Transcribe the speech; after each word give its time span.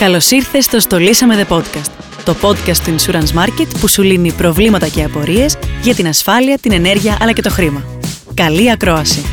Καλώς 0.00 0.30
ήρθες 0.30 0.64
στο 0.64 0.80
Στολίσαμε 0.80 1.46
The 1.48 1.56
Podcast, 1.56 1.90
το 2.24 2.36
podcast 2.42 2.76
του 2.76 2.94
Insurance 2.98 3.38
Market 3.38 3.66
που 3.80 3.88
σου 3.88 4.02
λύνει 4.02 4.32
προβλήματα 4.32 4.88
και 4.88 5.04
απορίες 5.04 5.56
για 5.82 5.94
την 5.94 6.06
ασφάλεια, 6.08 6.58
την 6.58 6.72
ενέργεια 6.72 7.16
αλλά 7.20 7.32
και 7.32 7.42
το 7.42 7.50
χρήμα. 7.50 7.84
Καλή 8.34 8.70
ακρόαση! 8.70 9.24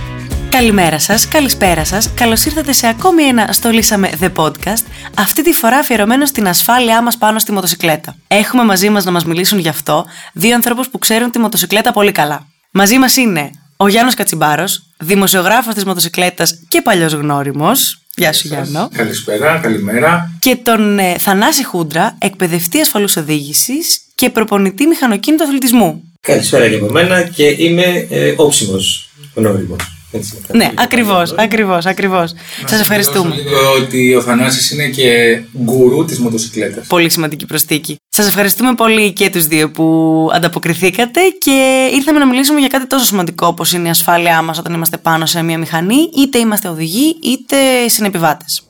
Καλημέρα 0.49 0.99
σας, 0.99 1.27
καλησπέρα 1.27 1.85
σας. 1.85 2.13
Καλώς 2.13 2.45
ήρθατε 2.45 2.71
σε 2.71 2.87
ακόμη 2.87 3.23
ένα 3.23 3.51
Στολίσαμε 3.51 4.09
The 4.21 4.31
Podcast, 4.35 4.83
αυτή 5.17 5.43
τη 5.43 5.53
φορά 5.53 5.77
αφιερωμένο 5.77 6.25
στην 6.25 6.47
ασφάλειά 6.47 7.01
μας 7.01 7.17
πάνω 7.17 7.39
στη 7.39 7.51
μοτοσυκλέτα. 7.51 8.15
Έχουμε 8.27 8.63
μαζί 8.63 8.89
μας 8.89 9.05
να 9.05 9.11
μας 9.11 9.25
μιλήσουν 9.25 9.59
γι' 9.59 9.69
αυτό 9.69 10.05
δύο 10.33 10.55
ανθρώπους 10.55 10.89
που 10.89 10.97
ξέρουν 10.97 11.31
τη 11.31 11.39
μοτοσυκλέτα 11.39 11.91
πολύ 11.91 12.11
καλά. 12.11 12.47
Μαζί 12.71 12.97
μας 12.97 13.15
είναι 13.15 13.49
ο 13.77 13.87
Γιάννος 13.87 14.13
Κατσιμπάρος, 14.13 14.81
δημοσιογράφος 14.97 15.73
της 15.73 15.85
μοτοσυκλέτας 15.85 16.53
και 16.67 16.81
παλιός 16.81 17.13
γνώριμος. 17.13 18.01
Γεια 18.19 18.33
σου 18.33 18.47
Γιάννο. 18.47 18.89
Καλησπέρα, 18.93 19.59
καλημέρα. 19.63 20.31
Και 20.39 20.55
τον 20.55 20.99
ε, 20.99 21.17
Θανάση 21.19 21.65
Χούντρα, 21.65 22.17
εκπαιδευτή 22.19 22.79
ασφαλούς 22.79 23.15
οδήγησης 23.15 24.01
και 24.15 24.29
προπονητή 24.29 24.87
μηχανοκίνητου 24.87 25.43
αθλητισμού. 25.43 26.03
Καλησπέρα 26.21 26.69
και 26.69 26.75
από 26.75 26.91
μένα 26.91 27.21
και 27.23 27.55
είμαι 27.57 28.07
ε, 28.09 28.33
όψιμος 28.37 29.09
γνώριμος. 29.35 29.96
Έτσι, 30.11 30.41
ναι, 30.53 30.71
ακριβώς, 30.75 31.33
ακριβώς, 31.37 31.85
ακριβώς. 31.85 32.33
Σας 32.65 32.79
ευχαριστούμε. 32.79 33.35
Λίγο 33.35 33.71
ότι 33.81 34.15
ο 34.15 34.21
Θανάσης 34.21 34.71
είναι 34.71 34.87
και 34.87 35.39
γκουρού 35.63 36.05
της 36.05 36.19
μοτοσυκλέτας. 36.19 36.87
Πολύ 36.87 37.09
σημαντική 37.09 37.45
προσθήκη. 37.45 37.95
Σας 38.09 38.27
ευχαριστούμε 38.27 38.73
πολύ 38.73 39.13
και 39.13 39.29
τους 39.29 39.47
δύο 39.47 39.71
που 39.71 40.29
ανταποκριθήκατε 40.33 41.21
και 41.37 41.87
ήρθαμε 41.93 42.19
να 42.19 42.25
μιλήσουμε 42.25 42.59
για 42.59 42.67
κάτι 42.67 42.87
τόσο 42.87 43.05
σημαντικό 43.05 43.47
όπως 43.47 43.73
είναι 43.73 43.87
η 43.87 43.89
ασφάλειά 43.89 44.41
μας 44.41 44.57
όταν 44.57 44.73
είμαστε 44.73 44.97
πάνω 44.97 45.25
σε 45.25 45.41
μια 45.41 45.57
μηχανή, 45.57 46.09
είτε 46.17 46.37
είμαστε 46.37 46.67
οδηγοί 46.67 47.15
είτε 47.23 47.87
συνεπιβάτες. 47.87 48.63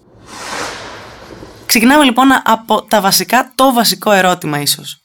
Ξεκινάμε 1.65 2.03
λοιπόν 2.03 2.27
από 2.43 2.81
τα 2.83 3.01
βασικά, 3.01 3.51
το 3.55 3.73
βασικό 3.73 4.11
ερώτημα 4.11 4.61
ίσως. 4.61 5.01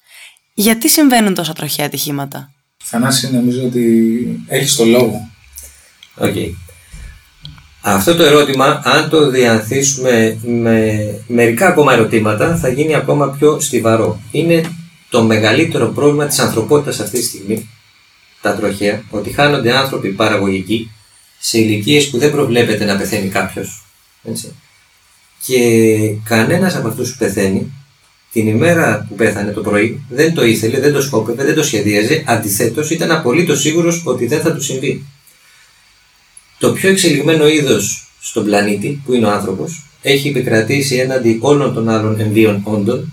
Γιατί 0.55 0.89
συμβαίνουν 0.89 1.35
τόσα 1.35 1.53
τροχαία 1.53 1.87
ατυχήματα; 1.87 2.51
Θανάση, 2.85 3.33
νομίζω 3.33 3.65
ότι 3.65 4.45
έχεις 4.47 4.77
το 4.77 4.85
λόγο. 4.85 5.31
Okay. 6.21 6.51
Αυτό 7.85 8.15
το 8.15 8.23
ερώτημα, 8.23 8.81
αν 8.85 9.09
το 9.09 9.31
διανθίσουμε 9.31 10.39
με 10.45 11.07
μερικά 11.27 11.67
ακόμα 11.67 11.93
ερωτήματα, 11.93 12.57
θα 12.57 12.69
γίνει 12.69 12.95
ακόμα 12.95 13.29
πιο 13.29 13.61
στιβαρό. 13.61 14.21
Είναι 14.31 14.63
το 15.09 15.23
μεγαλύτερο 15.23 15.87
πρόβλημα 15.87 16.27
της 16.27 16.39
ανθρωπότητας 16.39 17.01
αυτή 17.01 17.19
τη 17.19 17.25
στιγμή, 17.25 17.69
τα 18.41 18.55
τροχαία, 18.55 19.03
ότι 19.11 19.31
χάνονται 19.31 19.77
άνθρωποι 19.77 20.09
παραγωγικοί 20.09 20.91
σε 21.39 21.59
ηλικίες 21.59 22.11
που 22.11 22.19
δεν 22.19 22.31
προβλέπεται 22.31 22.85
να 22.85 22.97
πεθαίνει 22.97 23.29
κάποιος. 23.29 23.85
Και 25.45 25.59
κανένας 26.25 26.77
από 26.77 26.89
αυτούς 26.89 27.11
που 27.11 27.19
πεθαίνει, 27.19 27.73
την 28.33 28.49
ημέρα 28.49 29.07
που 29.09 29.15
πέθανε 29.15 29.53
το 29.53 29.61
πρωί, 29.61 30.05
δεν 30.09 30.35
το 30.35 30.45
ήθελε, 30.45 30.81
δεν 30.81 30.93
το 30.93 31.03
σκόπευε, 31.03 31.45
δεν 31.45 31.55
το 31.55 31.63
σχεδίαζε, 31.63 32.25
αντιθέτως 32.27 32.91
ήταν 32.91 33.11
απολύτως 33.11 33.61
σίγουρος 33.61 34.03
ότι 34.05 34.27
δεν 34.27 34.41
θα 34.41 34.53
του 34.53 34.63
συμβεί 34.63 35.05
το 36.63 36.73
πιο 36.73 36.91
εξελιγμένο 36.91 37.49
είδος 37.49 38.07
στον 38.21 38.45
πλανήτη, 38.45 39.03
που 39.05 39.13
είναι 39.13 39.27
ο 39.27 39.31
άνθρωπος, 39.31 39.83
έχει 40.03 40.29
επικρατήσει 40.29 40.97
έναντι 40.97 41.39
όλων 41.41 41.75
των 41.75 41.89
άλλων 41.89 42.21
εμβίων 42.21 42.61
όντων, 42.65 43.13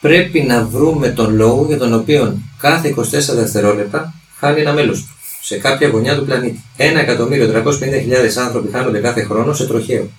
πρέπει 0.00 0.40
να 0.40 0.64
βρούμε 0.64 1.08
τον 1.08 1.34
λόγο 1.34 1.64
για 1.68 1.78
τον 1.78 1.94
οποίο 1.94 2.38
κάθε 2.58 2.94
24 2.96 3.02
δευτερόλεπτα 3.34 4.14
χάνει 4.38 4.60
ένα 4.60 4.72
μέλος 4.72 5.00
του 5.00 5.08
σε 5.42 5.56
κάποια 5.56 5.88
γωνιά 5.88 6.16
του 6.16 6.24
πλανήτη. 6.24 6.64
1.350.000 6.76 6.92
άνθρωποι 8.38 8.72
χάνονται 8.72 8.98
κάθε 8.98 9.22
χρόνο 9.22 9.52
σε 9.52 9.66
τροχαίο. 9.66 10.10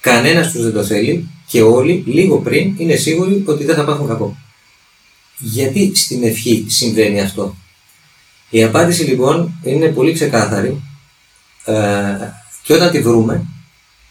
Κανένας 0.00 0.52
τους 0.52 0.62
δεν 0.62 0.72
το 0.72 0.84
θέλει 0.84 1.28
και 1.46 1.62
όλοι 1.62 2.02
λίγο 2.06 2.38
πριν 2.38 2.74
είναι 2.78 2.96
σίγουροι 2.96 3.42
ότι 3.46 3.64
δεν 3.64 3.76
θα 3.76 3.84
πάθουν 3.84 4.08
κακό. 4.08 4.36
Γιατί 5.38 5.92
στην 5.94 6.22
ευχή 6.22 6.64
συμβαίνει 6.68 7.20
αυτό; 7.20 7.56
Η 8.50 8.62
απάντηση 8.62 9.02
λοιπόν 9.02 9.52
είναι 9.64 9.86
πολύ 9.86 10.12
ξεκάθαρη 10.12 10.82
ε, 11.70 12.32
και 12.62 12.72
όταν 12.72 12.90
τη 12.90 13.00
βρούμε, 13.00 13.44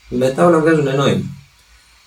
μετά 0.09 0.46
όλα 0.46 0.59
βγάζουν 0.59 0.96
νόημα. 0.96 1.25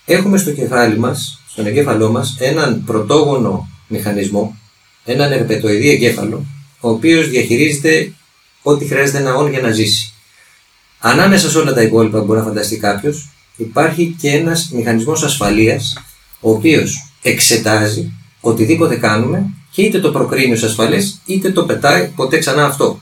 Έχουμε 0.04 0.38
στο 0.38 0.52
κεφάλι 0.52 0.98
μας, 0.98 1.40
στον 1.48 1.66
εγκέφαλό 1.66 2.10
μας, 2.10 2.36
έναν 2.38 2.84
πρωτόγονο 2.84 3.68
μηχανισμό, 3.86 4.56
έναν 5.04 5.32
ερπετοειδή 5.32 5.90
εγκέφαλο, 5.90 6.44
ο 6.80 6.90
οποίος 6.90 7.28
διαχειρίζεται 7.28 8.12
ό,τι 8.62 8.84
χρειάζεται 8.84 9.18
ένα 9.18 9.34
όν 9.34 9.50
για 9.50 9.60
να 9.60 9.70
ζήσει. 9.70 10.12
Ανάμεσα 10.98 11.50
σε 11.50 11.58
όλα 11.58 11.72
τα 11.72 11.82
υπόλοιπα 11.82 12.18
που 12.18 12.24
μπορεί 12.24 12.38
να 12.38 12.44
φανταστεί 12.44 12.76
κάποιος, 12.76 13.28
υπάρχει 13.56 14.16
και 14.20 14.30
ένας 14.30 14.70
μηχανισμός 14.72 15.22
ασφαλείας, 15.22 15.98
ο 16.40 16.50
οποίος 16.50 17.12
εξετάζει 17.22 18.12
οτιδήποτε 18.40 18.96
κάνουμε 18.96 19.54
και 19.70 19.82
είτε 19.82 20.00
το 20.00 20.10
προκρίνει 20.10 20.52
ως 20.52 20.62
ασφαλές, 20.62 21.20
είτε 21.26 21.50
το 21.50 21.64
πετάει 21.64 22.08
ποτέ 22.08 22.38
ξανά 22.38 22.64
αυτό. 22.64 23.00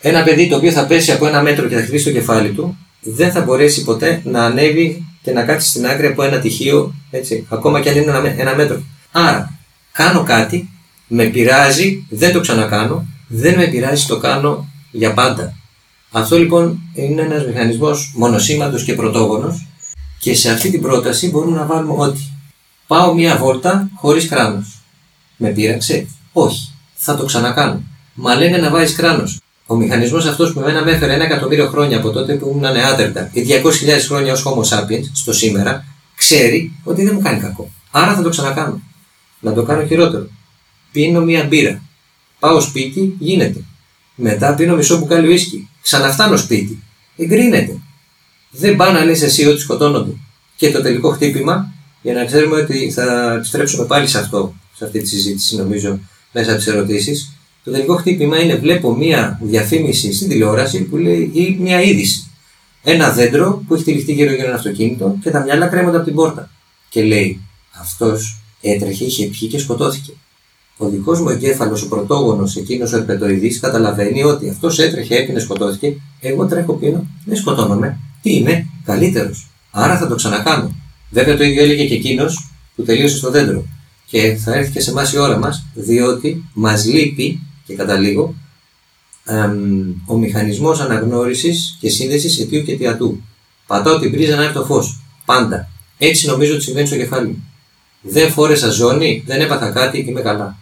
Ένα 0.00 0.22
παιδί 0.22 0.48
το 0.48 0.56
οποίο 0.56 0.70
θα 0.70 0.86
πέσει 0.86 1.12
από 1.12 1.26
ένα 1.26 1.42
μέτρο 1.42 1.68
και 1.68 1.74
θα 1.74 1.80
χτυπήσει 1.80 2.04
το 2.04 2.10
κεφάλι 2.10 2.50
του, 2.50 2.76
δεν 3.00 3.32
θα 3.32 3.40
μπορέσει 3.40 3.84
ποτέ 3.84 4.20
να 4.24 4.44
ανέβει 4.44 5.04
και 5.22 5.32
να 5.32 5.42
κάτσει 5.42 5.68
στην 5.68 5.86
άκρη 5.86 6.06
από 6.06 6.22
ένα 6.22 6.38
τυχείο, 6.38 6.94
έτσι, 7.10 7.46
ακόμα 7.48 7.80
και 7.80 7.88
αν 7.88 7.96
είναι 7.96 8.34
ένα 8.36 8.54
μέτρο. 8.54 8.82
Άρα, 9.12 9.58
κάνω 9.92 10.22
κάτι, 10.22 10.70
με 11.08 11.24
πειράζει, 11.24 12.06
δεν 12.08 12.32
το 12.32 12.40
ξανακάνω, 12.40 13.06
δεν 13.28 13.56
με 13.56 13.66
πειράζει, 13.66 14.06
το 14.06 14.18
κάνω 14.18 14.68
για 14.90 15.12
πάντα. 15.12 15.54
Αυτό 16.10 16.38
λοιπόν 16.38 16.78
είναι 16.94 17.22
ένας 17.22 17.46
μηχανισμός 17.46 18.12
μονοσήματος 18.16 18.84
και 18.84 18.92
πρωτόγονος 18.92 19.66
και 20.18 20.34
σε 20.34 20.50
αυτή 20.50 20.70
την 20.70 20.80
πρόταση 20.80 21.30
μπορούμε 21.30 21.56
να 21.56 21.66
βάλουμε 21.66 21.94
ότι 21.96 22.32
πάω 22.86 23.14
μία 23.14 23.36
βόλτα 23.36 23.88
χωρίς 23.94 24.28
κράνος. 24.28 24.80
Με 25.36 25.48
πείραξε, 25.48 26.06
όχι, 26.32 26.72
θα 26.94 27.16
το 27.16 27.24
ξανακάνω. 27.24 27.82
Μα 28.14 28.34
λένε 28.34 28.56
να 28.56 28.70
βάζεις 28.70 28.96
κράνος. 28.96 29.40
Ο 29.66 29.76
μηχανισμός 29.76 30.26
αυτός 30.26 30.52
που 30.52 30.60
εμένα 30.60 30.84
με 30.84 30.90
έφερε 30.90 31.14
ένα 31.14 31.24
εκατομμύριο 31.24 31.68
χρόνια 31.68 31.96
από 31.96 32.10
τότε 32.10 32.34
που 32.34 32.48
ήμουν 32.48 32.72
νεάτερτα 32.72 33.30
ή 33.32 33.46
200.000 33.48 33.70
χρόνια 34.08 34.32
ως 34.32 34.44
Homo 34.46 34.76
sapiens 34.76 35.04
στο 35.12 35.32
σήμερα, 35.32 35.84
ξέρει 36.16 36.72
ότι 36.84 37.04
δεν 37.04 37.14
μου 37.14 37.22
κάνει 37.22 37.40
κακό. 37.40 37.70
Άρα 37.90 38.14
θα 38.14 38.22
το 38.22 38.28
ξανακάνω. 38.28 38.80
Να 39.40 39.52
το 39.52 39.62
κάνω 39.62 39.86
χειρότερο. 39.86 40.28
Πίνω 40.92 41.20
μία 41.20 41.44
μπύρα. 41.44 41.82
Πάω 42.38 42.60
σπίτι, 42.60 43.16
γίνεται. 43.18 43.64
Μετά 44.14 44.54
πίνω 44.54 44.76
μισό 44.76 44.98
μπουκάλι 44.98 45.28
ουίσκι. 45.28 45.68
Ξαναφτάνω 45.82 46.36
σπίτι. 46.36 46.82
Εγκρίνεται. 47.16 47.78
Δεν 48.50 48.76
πάνε 48.76 48.98
να 48.98 49.04
λες 49.04 49.22
εσύ 49.22 49.46
ότι 49.46 49.60
σκοτώνονται. 49.60 50.12
Και 50.56 50.70
το 50.70 50.82
τελικό 50.82 51.10
χτύπημα, 51.10 51.72
για 52.02 52.14
να 52.14 52.24
ξέρουμε 52.24 52.56
ότι 52.56 52.90
θα 52.90 53.32
επιστρέψουμε 53.32 53.84
πάλι 53.84 54.06
σε 54.06 54.18
αυτό, 54.18 54.54
σε 54.76 54.84
αυτή 54.84 55.00
τη 55.00 55.08
συζήτηση, 55.08 55.56
νομίζω, 55.56 55.98
μέσα 56.32 56.50
από 56.50 56.58
τις 56.58 56.66
ερωτήσεις, 56.66 57.35
το 57.66 57.72
τελικό 57.72 57.96
χτύπημα 57.96 58.40
είναι 58.40 58.54
βλέπω 58.56 58.96
μία 58.96 59.38
διαφήμιση 59.42 60.12
στην 60.12 60.28
τηλεόραση 60.28 60.82
που 60.82 60.96
λέει 60.96 61.30
ή 61.34 61.56
μία 61.60 61.82
είδηση. 61.82 62.30
Ένα 62.82 63.12
δέντρο 63.12 63.62
που 63.68 63.74
έχει 63.74 63.84
τυλιχτεί 63.84 64.12
γύρω 64.12 64.30
γύρω 64.32 64.46
ένα 64.46 64.56
αυτοκίνητο 64.56 65.16
και 65.22 65.30
τα 65.30 65.42
μυαλά 65.42 65.66
κρέμονται 65.66 65.96
από 65.96 66.06
την 66.06 66.14
πόρτα. 66.14 66.50
Και 66.88 67.02
λέει, 67.02 67.40
αυτός 67.80 68.40
έτρεχε, 68.60 69.04
είχε 69.04 69.26
πιει 69.26 69.48
και 69.48 69.58
σκοτώθηκε. 69.58 70.12
Ο 70.76 70.88
δικός 70.88 71.20
μου 71.20 71.28
εγκέφαλος, 71.28 71.82
ο 71.82 71.88
πρωτόγονος, 71.88 72.56
εκείνος 72.56 72.92
ο 72.92 72.96
ερπετοειδή, 72.96 73.58
καταλαβαίνει 73.58 74.22
ότι 74.22 74.48
αυτός 74.48 74.78
έτρεχε, 74.78 75.16
έπινε, 75.16 75.38
σκοτώθηκε. 75.38 75.96
Εγώ 76.20 76.46
τρέχω 76.46 76.72
πίνω, 76.72 77.06
δεν 77.24 77.36
σκοτώνομαι. 77.36 77.98
Τι 78.22 78.34
είμαι, 78.34 78.66
καλύτερος. 78.84 79.50
Άρα 79.70 79.98
θα 79.98 80.06
το 80.06 80.14
ξανακάνω. 80.14 80.74
Βέβαια 81.10 81.36
το 81.36 81.44
ίδιο 81.44 81.62
έλεγε 81.62 81.86
και 81.86 81.94
εκείνος 81.94 82.50
που 82.76 82.82
τελείωσε 82.82 83.16
στο 83.16 83.30
δέντρο. 83.30 83.64
Και 84.06 84.36
θα 84.44 84.54
έρθει 84.54 84.72
και 84.72 84.80
σε 84.80 84.90
εμάς 84.90 85.12
η 85.12 85.18
ώρα 85.18 85.38
μας, 85.38 85.66
διότι 85.74 86.44
μας 86.52 86.86
λείπει 86.86 87.40
και 87.66 87.74
καταλήγω, 87.74 88.34
ο 90.06 90.16
μηχανισμός 90.16 90.80
αναγνώρισης 90.80 91.76
και 91.80 91.88
σύνδεσης 91.88 92.38
αιτίου 92.38 92.62
και 92.62 92.72
αιτιατού. 92.72 93.22
Πατάω 93.66 93.98
την 93.98 94.10
πρίζα 94.10 94.36
να 94.36 94.42
έρθει 94.42 94.54
το 94.54 94.64
φως. 94.64 95.00
Πάντα. 95.24 95.68
Έτσι 95.98 96.26
νομίζω 96.26 96.54
ότι 96.54 96.62
συμβαίνει 96.62 96.86
στο 96.86 96.96
κεφάλι 96.96 97.26
μου. 97.26 97.44
Δεν 98.00 98.30
φόρεσα 98.30 98.70
ζώνη, 98.70 99.22
δεν 99.26 99.40
έπαθα 99.40 99.70
κάτι, 99.70 99.98
είμαι 99.98 100.20
καλά. 100.20 100.56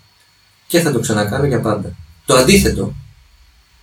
Και 0.67 0.81
θα 0.81 0.93
το 0.93 1.00
ξανακάνω 1.00 1.46
για 1.46 1.61
πάντα. 1.61 1.96
Το 2.26 2.34
αντίθετο. 2.34 2.94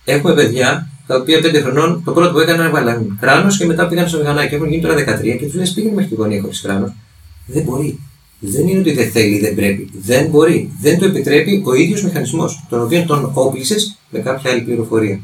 Έχουμε 0.04 0.34
παιδιά 0.34 0.88
τα 1.06 1.16
οποία 1.16 1.40
πέντε 1.40 1.60
χρονών 1.60 2.02
το 2.04 2.12
πρώτο 2.12 2.32
που 2.32 2.38
έκαναν 2.38 2.66
έβαλαν 2.66 3.18
κράνος 3.20 3.56
και 3.56 3.66
μετά 3.66 3.88
πήγαν 3.88 4.08
στο 4.08 4.18
μηχανάκι. 4.18 4.54
Έχουν 4.54 4.68
γίνει 4.68 4.82
τώρα 4.82 4.94
13 4.94 5.36
και 5.38 5.46
τους 5.46 5.54
λες 5.54 5.72
πήγαινε 5.72 5.94
μέχρι 5.94 6.10
τη 6.10 6.14
γωνία 6.14 6.40
χωρίς 6.40 6.60
κράνος. 6.60 6.92
Δεν 7.46 7.62
μπορεί 7.62 8.00
δεν 8.44 8.68
είναι 8.68 8.78
ότι 8.78 8.92
δεν 8.92 9.10
θέλει, 9.10 9.38
δεν 9.38 9.54
πρέπει. 9.54 9.88
Δεν 9.92 10.26
μπορεί. 10.26 10.70
Δεν 10.80 10.98
το 10.98 11.04
επιτρέπει 11.04 11.62
ο 11.64 11.74
ίδιος 11.74 12.02
μηχανισμός, 12.02 12.64
τον 12.68 12.82
οποίο 12.82 13.04
τον 13.06 13.30
όπλησες 13.34 13.98
με 14.10 14.18
κάποια 14.18 14.50
άλλη 14.50 14.60
πληροφορία. 14.60 15.20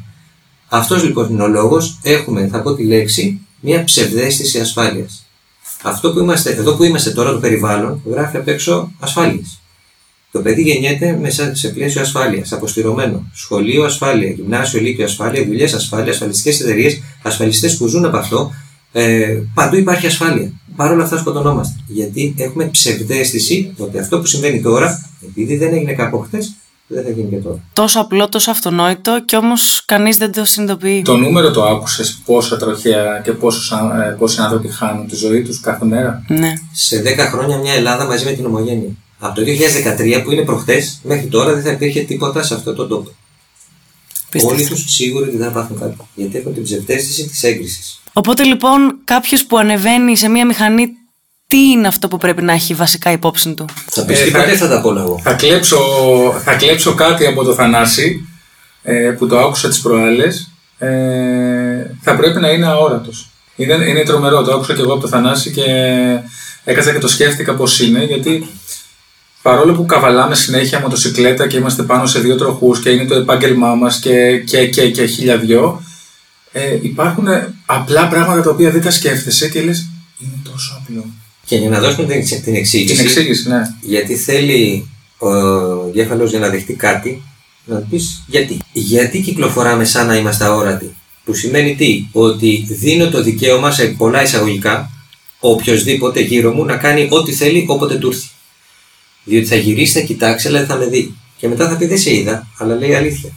Αυτός 0.68 1.04
λοιπόν 1.04 1.30
είναι 1.30 1.42
ο 1.42 1.48
λόγος. 1.48 1.98
Έχουμε, 2.02 2.48
θα 2.48 2.62
πω 2.62 2.74
τη 2.74 2.84
λέξη, 2.84 3.40
μια 3.60 3.84
ψευδέστηση 3.84 4.58
ασφάλειας. 4.58 5.26
Αυτό 5.82 6.12
που 6.12 6.18
είμαστε, 6.18 6.50
εδώ 6.50 6.76
που 6.76 6.84
είμαστε 6.84 7.10
τώρα, 7.10 7.32
το 7.32 7.38
περιβάλλον, 7.38 8.02
γράφει 8.10 8.36
απ' 8.36 8.48
έξω 8.48 8.92
ασφάλεια. 8.98 9.42
Το 10.32 10.40
παιδί 10.40 10.62
γεννιέται 10.62 11.18
μέσα 11.20 11.54
σε 11.54 11.68
πλαίσιο 11.68 12.00
ασφάλειας, 12.00 12.52
αποστηρωμένο. 12.52 13.30
Σχολείο 13.34 13.84
ασφάλεια, 13.84 14.30
γυμνάσιο, 14.30 14.80
λύκειο 14.80 15.04
ασφάλεια, 15.04 15.44
δουλειές 15.44 15.74
ασφάλεια, 15.74 16.12
ασφαλιστικές 16.12 16.60
εταιρείες, 16.60 17.02
ασφαλιστές 17.22 17.76
που 17.76 17.86
ζουν 17.86 18.04
από 18.04 18.16
αυτό. 18.16 18.52
Ε, 18.92 19.38
παντού 19.54 19.76
υπάρχει 19.76 20.06
ασφάλεια. 20.06 20.52
Παρ' 20.78 20.92
όλα 20.92 21.04
αυτά 21.04 21.18
σκοτωνόμαστε. 21.18 21.74
Γιατί 21.86 22.34
έχουμε 22.38 22.64
ψευδέστηση 22.64 23.74
ότι 23.78 23.98
αυτό 23.98 24.18
που 24.18 24.26
συμβαίνει 24.26 24.60
τώρα, 24.62 25.08
επειδή 25.28 25.56
δεν 25.56 25.72
έγινε 25.72 25.92
κάπου 25.92 26.18
χθες, 26.18 26.54
δεν 26.86 27.04
θα 27.04 27.10
γίνει 27.10 27.28
και 27.30 27.36
τώρα. 27.36 27.58
Τόσο 27.72 28.00
απλό, 28.00 28.28
τόσο 28.28 28.50
αυτονόητο 28.50 29.24
και 29.24 29.36
όμως 29.36 29.82
κανείς 29.84 30.16
δεν 30.16 30.32
το 30.32 30.44
συνειδητοποιεί. 30.44 31.02
Το 31.02 31.16
νούμερο 31.16 31.50
το 31.50 31.64
άκουσες 31.64 32.20
πόσα 32.24 32.56
τροχαία 32.56 33.20
και 33.24 33.32
πόσους, 33.32 33.72
αν- 33.72 34.00
ε, 34.00 34.16
πόσοι 34.18 34.40
άνθρωποι 34.40 34.68
χάνουν 34.68 35.06
τη 35.08 35.16
ζωή 35.16 35.42
τους 35.42 35.60
κάθε 35.60 35.84
μέρα; 35.84 36.24
Ναι. 36.28 36.52
Σε 36.72 37.00
10 37.02 37.24
χρόνια 37.26 37.56
μια 37.56 37.72
Ελλάδα 37.72 38.04
μαζί 38.06 38.24
με 38.24 38.32
την 38.32 38.46
Ομογένεια. 38.46 38.90
Από 39.18 39.34
το 39.34 39.42
2013 39.44 40.22
που 40.24 40.30
είναι 40.32 40.42
προχτές 40.44 41.00
μέχρι 41.02 41.26
τώρα 41.26 41.52
δεν 41.54 41.62
θα 41.62 41.70
υπήρχε 41.70 42.00
τίποτα 42.00 42.42
σε 42.42 42.54
αυτόν 42.54 42.74
τον 42.74 42.88
τόπο. 42.88 43.10
Πίστευτο. 44.30 44.56
Όλοι 44.56 44.66
τους 44.68 44.84
σίγουροι 44.92 45.28
ότι 45.28 45.36
δεν 45.36 45.46
θα 45.46 45.52
πάθουν 45.52 45.78
κάτι. 45.80 45.96
Γιατί 46.14 46.38
έχουν 46.38 46.54
την 46.54 46.62
ψευδέστηση 46.62 47.28
της 47.28 47.42
έγκρισης. 47.42 48.00
Οπότε 48.12 48.42
λοιπόν 48.44 48.98
κάποιος 49.04 49.44
που 49.46 49.58
ανεβαίνει 49.58 50.16
σε 50.16 50.28
μία 50.28 50.46
μηχανή, 50.46 50.86
τι 51.46 51.58
είναι 51.70 51.88
αυτό 51.88 52.08
που 52.08 52.16
πρέπει 52.16 52.42
να 52.42 52.52
έχει 52.52 52.74
βασικά 52.74 53.10
υπόψη 53.12 53.54
του; 53.54 53.64
Θα 53.90 54.04
πεις 54.04 54.20
Ε, 54.20 54.24
τι 54.24 54.30
θα- 54.30 54.38
ποτέ 54.38 54.56
θα 54.56 54.68
τα 54.68 54.80
πω 54.80 54.90
εγώ. 54.98 55.20
Θα 55.22 55.32
κλέψω, 55.32 55.78
θα 56.44 56.54
κλέψω 56.54 56.94
κάτι 56.94 57.26
από 57.26 57.44
το 57.44 57.54
Θανάση 57.54 58.28
ε, 58.82 59.10
που 59.18 59.26
το 59.26 59.38
άκουσα 59.38 59.68
τις 59.68 59.80
προάλλες. 59.80 60.50
Ε, 60.78 60.88
θα 62.02 62.16
πρέπει 62.16 62.40
να 62.40 62.48
είναι 62.50 62.66
αόρατος. 62.66 63.30
Είναι, 63.56 63.74
είναι 63.74 64.02
τρομερό, 64.02 64.42
το 64.42 64.52
άκουσα 64.52 64.74
και 64.74 64.80
εγώ 64.80 64.92
από 64.92 65.00
το 65.00 65.08
Θανάση 65.08 65.50
και 65.50 65.62
έκατσα 66.64 66.92
και 66.92 66.98
το 66.98 67.08
σκέφτηκα 67.08 67.54
πώς 67.54 67.80
είναι 67.80 68.04
γιατί 68.04 68.48
παρόλο 69.48 69.72
που 69.72 69.86
καβαλάμε 69.86 70.34
συνέχεια 70.34 70.80
μοτοσυκλέτα 70.80 71.46
και 71.46 71.56
είμαστε 71.56 71.82
πάνω 71.82 72.06
σε 72.06 72.20
δύο 72.20 72.36
τροχούς 72.36 72.80
και 72.80 72.90
είναι 72.90 73.04
το 73.04 73.14
επάγγελμά 73.14 73.74
μας 73.74 73.98
και, 73.98 74.38
και, 74.38 74.66
και, 74.66 74.90
και 74.90 75.06
χίλια 75.06 75.38
δυο 75.38 75.82
ε, 76.52 76.78
υπάρχουν 76.82 77.26
απλά 77.66 78.08
πράγματα 78.08 78.42
τα 78.42 78.50
οποία 78.50 78.70
δεν 78.70 78.82
τα 78.82 78.90
σκέφτεσαι 78.90 79.48
και 79.48 79.62
λες 79.62 79.90
είναι 80.18 80.38
τόσο 80.42 80.82
απλό. 80.82 81.04
Και 81.44 81.56
για 81.56 81.68
να 81.68 81.80
δώσουμε 81.80 82.06
την, 82.06 82.24
την 82.24 82.42
Την 82.42 82.54
εξήγηση, 82.54 83.02
εξήγηση, 83.02 83.48
ναι. 83.48 83.60
γιατί 83.80 84.16
θέλει 84.16 84.88
ο 85.18 85.28
εγκέφαλος 85.86 86.30
για 86.30 86.38
να 86.38 86.48
δεχτεί 86.48 86.74
κάτι, 86.74 87.22
να 87.64 87.76
πεις 87.76 88.24
γιατί. 88.26 88.58
Γιατί 88.72 89.20
κυκλοφοράμε 89.20 89.84
σαν 89.84 90.06
να 90.06 90.16
είμαστε 90.16 90.44
αόρατοι. 90.44 90.94
Που 91.24 91.34
σημαίνει 91.34 91.74
τι, 91.74 92.06
ότι 92.12 92.66
δίνω 92.70 93.08
το 93.08 93.22
δικαίωμα 93.22 93.70
σε 93.70 93.86
πολλά 93.86 94.22
εισαγωγικά, 94.22 94.90
οποιοδήποτε 95.40 96.20
γύρω 96.20 96.52
μου 96.52 96.64
να 96.64 96.76
κάνει 96.76 97.08
ό,τι 97.10 97.32
θέλει 97.32 97.64
όποτε 97.68 97.94
του 97.94 98.08
έρθει. 98.08 98.28
Διότι 99.28 99.46
θα 99.46 99.56
γυρίσει, 99.56 99.98
θα 99.98 100.06
κοιτάξει, 100.06 100.48
αλλά 100.48 100.58
δεν 100.58 100.66
θα 100.66 100.76
με 100.76 100.86
δει. 100.86 101.16
Και 101.36 101.48
μετά 101.48 101.68
θα 101.68 101.76
πει 101.76 101.86
δεν 101.86 101.98
σε 101.98 102.14
είδα, 102.14 102.46
αλλά 102.58 102.74
λέει 102.74 102.94
αλήθεια. 102.94 103.32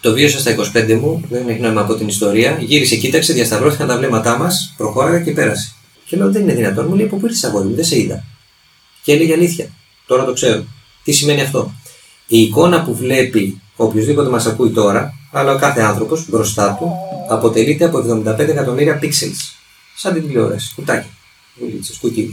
Το 0.00 0.12
βίωσα 0.12 0.38
στα 0.38 0.54
25 0.54 0.98
μου, 1.00 1.24
δεν 1.30 1.48
έχει 1.48 1.60
νόημα 1.60 1.80
από 1.80 1.94
την 1.94 2.08
ιστορία. 2.08 2.58
Γύρισε, 2.60 2.96
κοίταξε, 2.96 3.32
διασταυρώθηκαν 3.32 3.88
τα 3.88 3.96
βλέμματά 3.96 4.38
μας, 4.38 4.74
προχώραγα 4.76 5.20
και 5.20 5.30
πέρασε. 5.30 5.72
Και 6.04 6.16
λέω 6.16 6.30
δεν 6.30 6.42
είναι 6.42 6.54
δυνατόν, 6.54 6.86
μου 6.88 6.94
λέει 6.94 7.06
από 7.06 7.16
πού 7.16 7.26
ήρθε 7.26 7.46
αγόρι 7.46 7.68
μου, 7.68 7.74
δεν 7.74 7.84
σε 7.84 7.98
είδα. 7.98 8.24
Και 9.02 9.12
έλεγε 9.12 9.32
αλήθεια. 9.32 9.68
Τώρα 10.06 10.24
το 10.24 10.32
ξέρω. 10.32 10.64
Τι 11.04 11.12
σημαίνει 11.12 11.40
αυτό. 11.40 11.72
Η 12.26 12.40
εικόνα 12.40 12.82
που 12.82 12.94
βλέπει 12.94 13.60
οποιοδήποτε 13.76 14.28
μας 14.28 14.46
ακούει 14.46 14.70
τώρα, 14.70 15.14
αλλά 15.32 15.52
ο 15.52 15.58
κάθε 15.58 15.80
άνθρωπος 15.80 16.28
μπροστά 16.28 16.76
του, 16.78 16.92
αποτελείται 17.28 17.84
από 17.84 17.98
75 17.98 18.38
εκατομμύρια 18.38 18.98
pixels. 19.02 19.56
Σαν 19.96 20.12
την 20.12 20.26
τηλεόραση. 20.26 20.72
Κουτάκια. 20.74 21.10
Βουλίτσες, 21.54 21.96
κουκκίδε. 21.96 22.32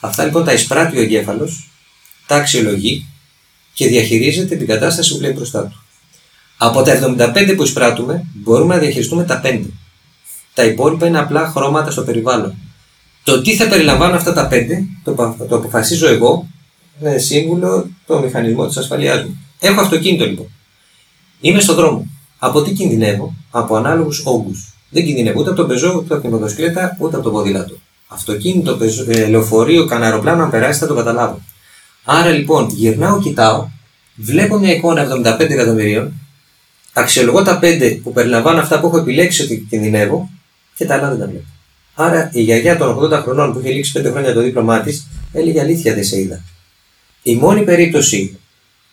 Αυτά 0.00 0.24
λοιπόν 0.24 0.44
τα 0.44 0.52
εισπράττει 0.52 0.98
ο 0.98 1.00
εγκέφαλος, 1.00 1.68
τα 2.26 2.36
αξιολογεί 2.36 3.06
και 3.74 3.86
διαχειρίζεται 3.88 4.56
την 4.56 4.66
κατάσταση 4.66 5.12
που 5.12 5.18
βλέπει 5.18 5.34
μπροστά 5.34 5.62
του. 5.66 5.82
Από 6.56 6.82
τα 6.82 6.92
75 7.18 7.54
που 7.56 7.62
εισπράττουμε, 7.62 8.24
μπορούμε 8.34 8.74
να 8.74 8.80
διαχειριστούμε 8.80 9.24
τα 9.24 9.40
5. 9.44 9.60
Τα 10.54 10.64
υπόλοιπα 10.64 11.06
είναι 11.06 11.18
απλά 11.18 11.48
χρώματα 11.50 11.90
στο 11.90 12.02
περιβάλλον. 12.02 12.54
Το 13.24 13.42
τι 13.42 13.56
θα 13.56 13.68
περιλαμβάνουν 13.68 14.14
αυτά 14.16 14.32
τα 14.32 14.48
5 14.50 14.66
το, 15.04 15.12
πα- 15.12 15.36
το 15.48 15.56
αποφασίζω 15.56 16.08
εγώ 16.08 16.46
με 17.00 17.18
σύμβουλο 17.18 17.88
το 18.06 18.18
μηχανισμό 18.20 18.66
της 18.66 18.76
ασφαλειάς 18.76 19.24
μου. 19.24 19.38
Έχω 19.58 19.80
αυτοκίνητο 19.80 20.24
λοιπόν. 20.26 20.46
Είμαι 21.40 21.60
στον 21.60 21.74
δρόμο. 21.74 22.06
Από 22.38 22.62
τι 22.62 22.72
κινδυνεύω, 22.72 23.34
από 23.50 23.76
ανάλογους 23.76 24.22
όγκους. 24.26 24.72
Δεν 24.90 25.04
κινδυνεύω 25.04 25.40
ούτε 25.40 25.48
από 25.48 25.58
τον 25.58 25.68
πεζό, 25.68 25.94
ούτε 25.96 26.14
από 26.14 26.22
την 26.22 26.30
μοτοσυκλέτα, 26.32 26.96
ούτε 27.00 27.14
από 27.16 27.24
το 27.24 27.30
ποδήλατο. 27.30 27.74
Αυτοκίνητο, 28.08 28.76
πεζό, 28.76 29.04
ε, 29.08 29.26
λεωφορείο, 29.26 29.86
κανένα 29.86 30.06
αεροπλάνο, 30.10 30.42
αν 30.42 30.50
περάσει 30.50 30.78
θα 30.78 30.86
το 30.86 30.94
καταλάβω. 30.94 31.40
Άρα 32.04 32.30
λοιπόν 32.30 32.68
γυρνάω, 32.70 33.20
κοιτάω, 33.20 33.68
βλέπω 34.16 34.58
μια 34.58 34.74
εικόνα 34.74 35.08
75 35.24 35.40
εκατομμυρίων, 35.50 36.12
αξιολογώ 36.92 37.42
τα 37.42 37.58
5 37.62 37.98
που 38.02 38.12
περιλαμβάνουν 38.12 38.60
αυτά 38.60 38.80
που 38.80 38.86
έχω 38.86 38.98
επιλέξει 38.98 39.42
ότι 39.42 39.66
κινδυνεύω 39.70 40.30
και 40.74 40.84
τα 40.84 40.94
άλλα 40.94 41.08
δεν 41.08 41.18
τα 41.18 41.26
βλέπω. 41.26 41.44
Άρα 41.94 42.30
η 42.32 42.42
γιαγιά 42.42 42.76
των 42.76 42.98
80 42.98 43.10
χρονών 43.22 43.52
που 43.52 43.60
είχε 43.60 43.70
λήξει 43.72 43.92
5 43.98 44.10
χρόνια 44.10 44.32
το 44.32 44.40
δίπλωμά 44.40 44.80
της 44.80 45.06
έλεγε 45.32 45.60
αλήθεια 45.60 45.94
δεν 45.94 46.04
σε 46.04 46.20
είδα. 46.20 46.44
Η 47.22 47.34
μόνη 47.36 47.62
περίπτωση 47.62 48.38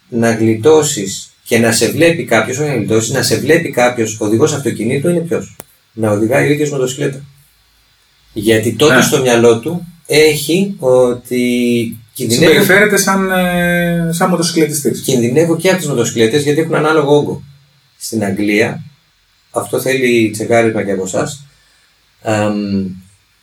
να 0.10 0.32
γλιτώσεις 0.32 1.32
και 1.44 1.60
να 1.60 1.72
σε 1.72 1.92
βλέπει 1.92 2.24
κάποιος, 2.26 2.58
όχι 2.58 2.68
να 2.68 2.76
γλιτώσεις, 2.76 3.12
να 3.14 3.22
σε 3.24 3.40
βλέπει 3.40 3.70
κάποιος 3.72 4.18
οδηγός 4.20 4.54
αυτοκινήτου 4.54 5.10
είναι 5.10 5.20
ποιος; 5.20 5.56
Να 5.94 6.12
οδηγάει 6.12 6.48
ο 6.48 6.52
ίδιος 6.52 6.70
μοτοσυκλέτα. 6.70 7.24
Γιατί 8.34 8.74
τότε 8.74 8.96
Ναι. 8.96 9.02
στο 9.02 9.22
μυαλό 9.22 9.60
του 9.60 9.88
έχει 10.06 10.76
ότι 10.80 11.98
κινδυνεύω, 12.28 12.52
Συμπεριφέρεται 12.52 12.98
σαν, 12.98 13.32
ε, 13.32 14.10
σαν 14.12 14.30
μοτοσυκλετιστής. 14.30 15.02
κινδυνεύω 15.02 15.58
και 15.58 15.70
από 15.70 15.82
τι 15.82 15.88
μοτοσυκλέτες 15.88 16.44
γιατί 16.44 16.60
έχουν 16.60 16.76
ανάλογο 16.76 17.16
όγκο. 17.16 17.44
Στην 17.98 18.24
Αγγλία, 18.24 18.84
αυτό 19.52 19.80
θέλει 19.82 20.30
τσεκάρισμα 20.30 20.84
και 20.84 20.92
από 20.92 21.04
εσάς. 21.04 21.46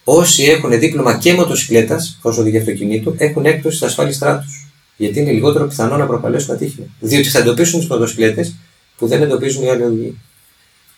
Όσοι 0.05 0.45
έχουν 0.45 0.79
δίπλωμα 0.79 1.19
και 1.19 1.35
μοτοσυκλέτας, 1.35 2.19
όσο 2.23 2.41
οδηγεί 2.41 2.59
αυτοκινήτου, 2.59 3.15
έχουν 3.19 3.47
έκπτωση 3.47 3.77
στα 3.77 3.87
ασφάλει 3.87 4.13
στράτους. 4.13 4.71
Γιατί 4.97 5.21
είναι 5.21 5.31
λιγότερο 5.31 5.67
πιθανό 5.67 5.97
να 5.97 6.07
προκαλέσουν 6.07 6.55
ατύχημα. 6.55 6.87
Διότι 7.01 7.29
θα 7.29 7.39
εντοπίσουν 7.39 7.81
τι 7.81 7.87
μοτοσυκλέτες 7.87 8.55
που 8.97 9.07
δεν 9.07 9.23
εντοπίζουν 9.23 9.65
οι 9.65 9.71
άλλοι 9.71 9.83
οδηγοί. 9.83 10.19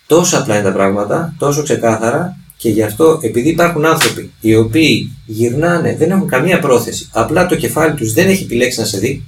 Τόσο 0.06 0.38
απλά 0.38 0.54
είναι 0.54 0.64
τα 0.64 0.72
πράγματα, 0.72 1.34
τόσο 1.38 1.62
ξεκάθαρα 1.62 2.36
και 2.60 2.68
γι' 2.68 2.82
αυτό 2.82 3.20
επειδή 3.22 3.48
υπάρχουν 3.48 3.84
άνθρωποι 3.86 4.30
οι 4.40 4.54
οποίοι 4.54 5.10
γυρνάνε, 5.26 5.96
δεν 5.96 6.10
έχουν 6.10 6.28
καμία 6.28 6.58
πρόθεση, 6.58 7.08
απλά 7.12 7.46
το 7.46 7.56
κεφάλι 7.56 7.94
τους 7.94 8.12
δεν 8.12 8.28
έχει 8.28 8.42
επιλέξει 8.42 8.78
να 8.80 8.84
σε 8.84 8.98
δει, 8.98 9.24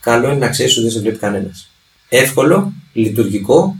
καλό 0.00 0.26
είναι 0.28 0.38
να 0.38 0.48
ξέρεις 0.48 0.72
ότι 0.72 0.82
δεν 0.82 0.90
σε 0.90 1.00
βλέπει 1.00 1.18
κανένας. 1.18 1.70
Εύκολο, 2.08 2.72
λειτουργικό, 2.92 3.76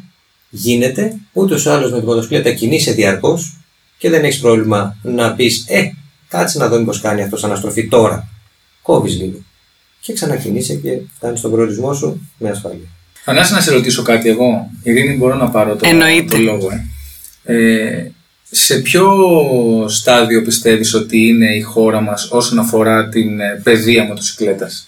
γίνεται, 0.51 1.17
ούτως 1.33 1.65
ή 1.65 1.69
άλλως 1.69 1.93
με 1.93 2.01
τη 2.01 2.07
μοτοσυκλέτα 2.07 2.53
κινείσαι 2.53 2.93
διαρκώς 2.93 3.57
και 3.99 4.11
δεν 4.11 4.25
έχεις 4.25 4.41
πρόβλημα 4.41 4.97
να 5.03 5.35
πεις 5.35 5.65
Ε, 5.69 5.93
κάτσε 6.29 6.59
να 6.59 6.69
δω 6.69 6.79
μήπως 6.79 7.01
κάνει 7.01 7.23
αυτός 7.23 7.45
αναστροφή 7.45 7.89
τώρα. 7.89 8.29
Κόβεις 8.83 9.17
λίγο. 9.17 9.39
Και 10.01 10.13
ξανακινείσαι 10.13 10.75
και 10.75 10.99
φτάνεις 11.17 11.39
στον 11.39 11.51
προορισμό 11.51 11.95
σου 11.95 12.31
με 12.39 12.51
ασφάλεια. 12.51 12.89
Θανάση 13.25 13.53
να 13.53 13.61
σε 13.61 13.71
ρωτήσω 13.73 14.03
κάτι 14.03 14.29
εγώ. 14.29 14.71
Ειρήνη 14.83 15.17
μπορώ 15.17 15.35
να 15.35 15.49
πάρω 15.49 15.77
το, 15.77 15.89
Εννοείται. 15.89 16.37
το 16.37 16.43
λόγο. 16.43 16.69
Ε. 17.45 17.55
Ε, 17.57 18.11
σε 18.51 18.79
ποιο 18.79 19.09
στάδιο 19.89 20.43
πιστεύεις 20.43 20.95
ότι 20.95 21.27
είναι 21.27 21.57
η 21.57 21.61
χώρα 21.61 22.01
μας 22.01 22.29
όσον 22.31 22.59
αφορά 22.59 23.09
την 23.09 23.41
ε, 23.41 23.61
παιδεία 23.63 24.05
μοτοσυκλέτας; 24.05 24.87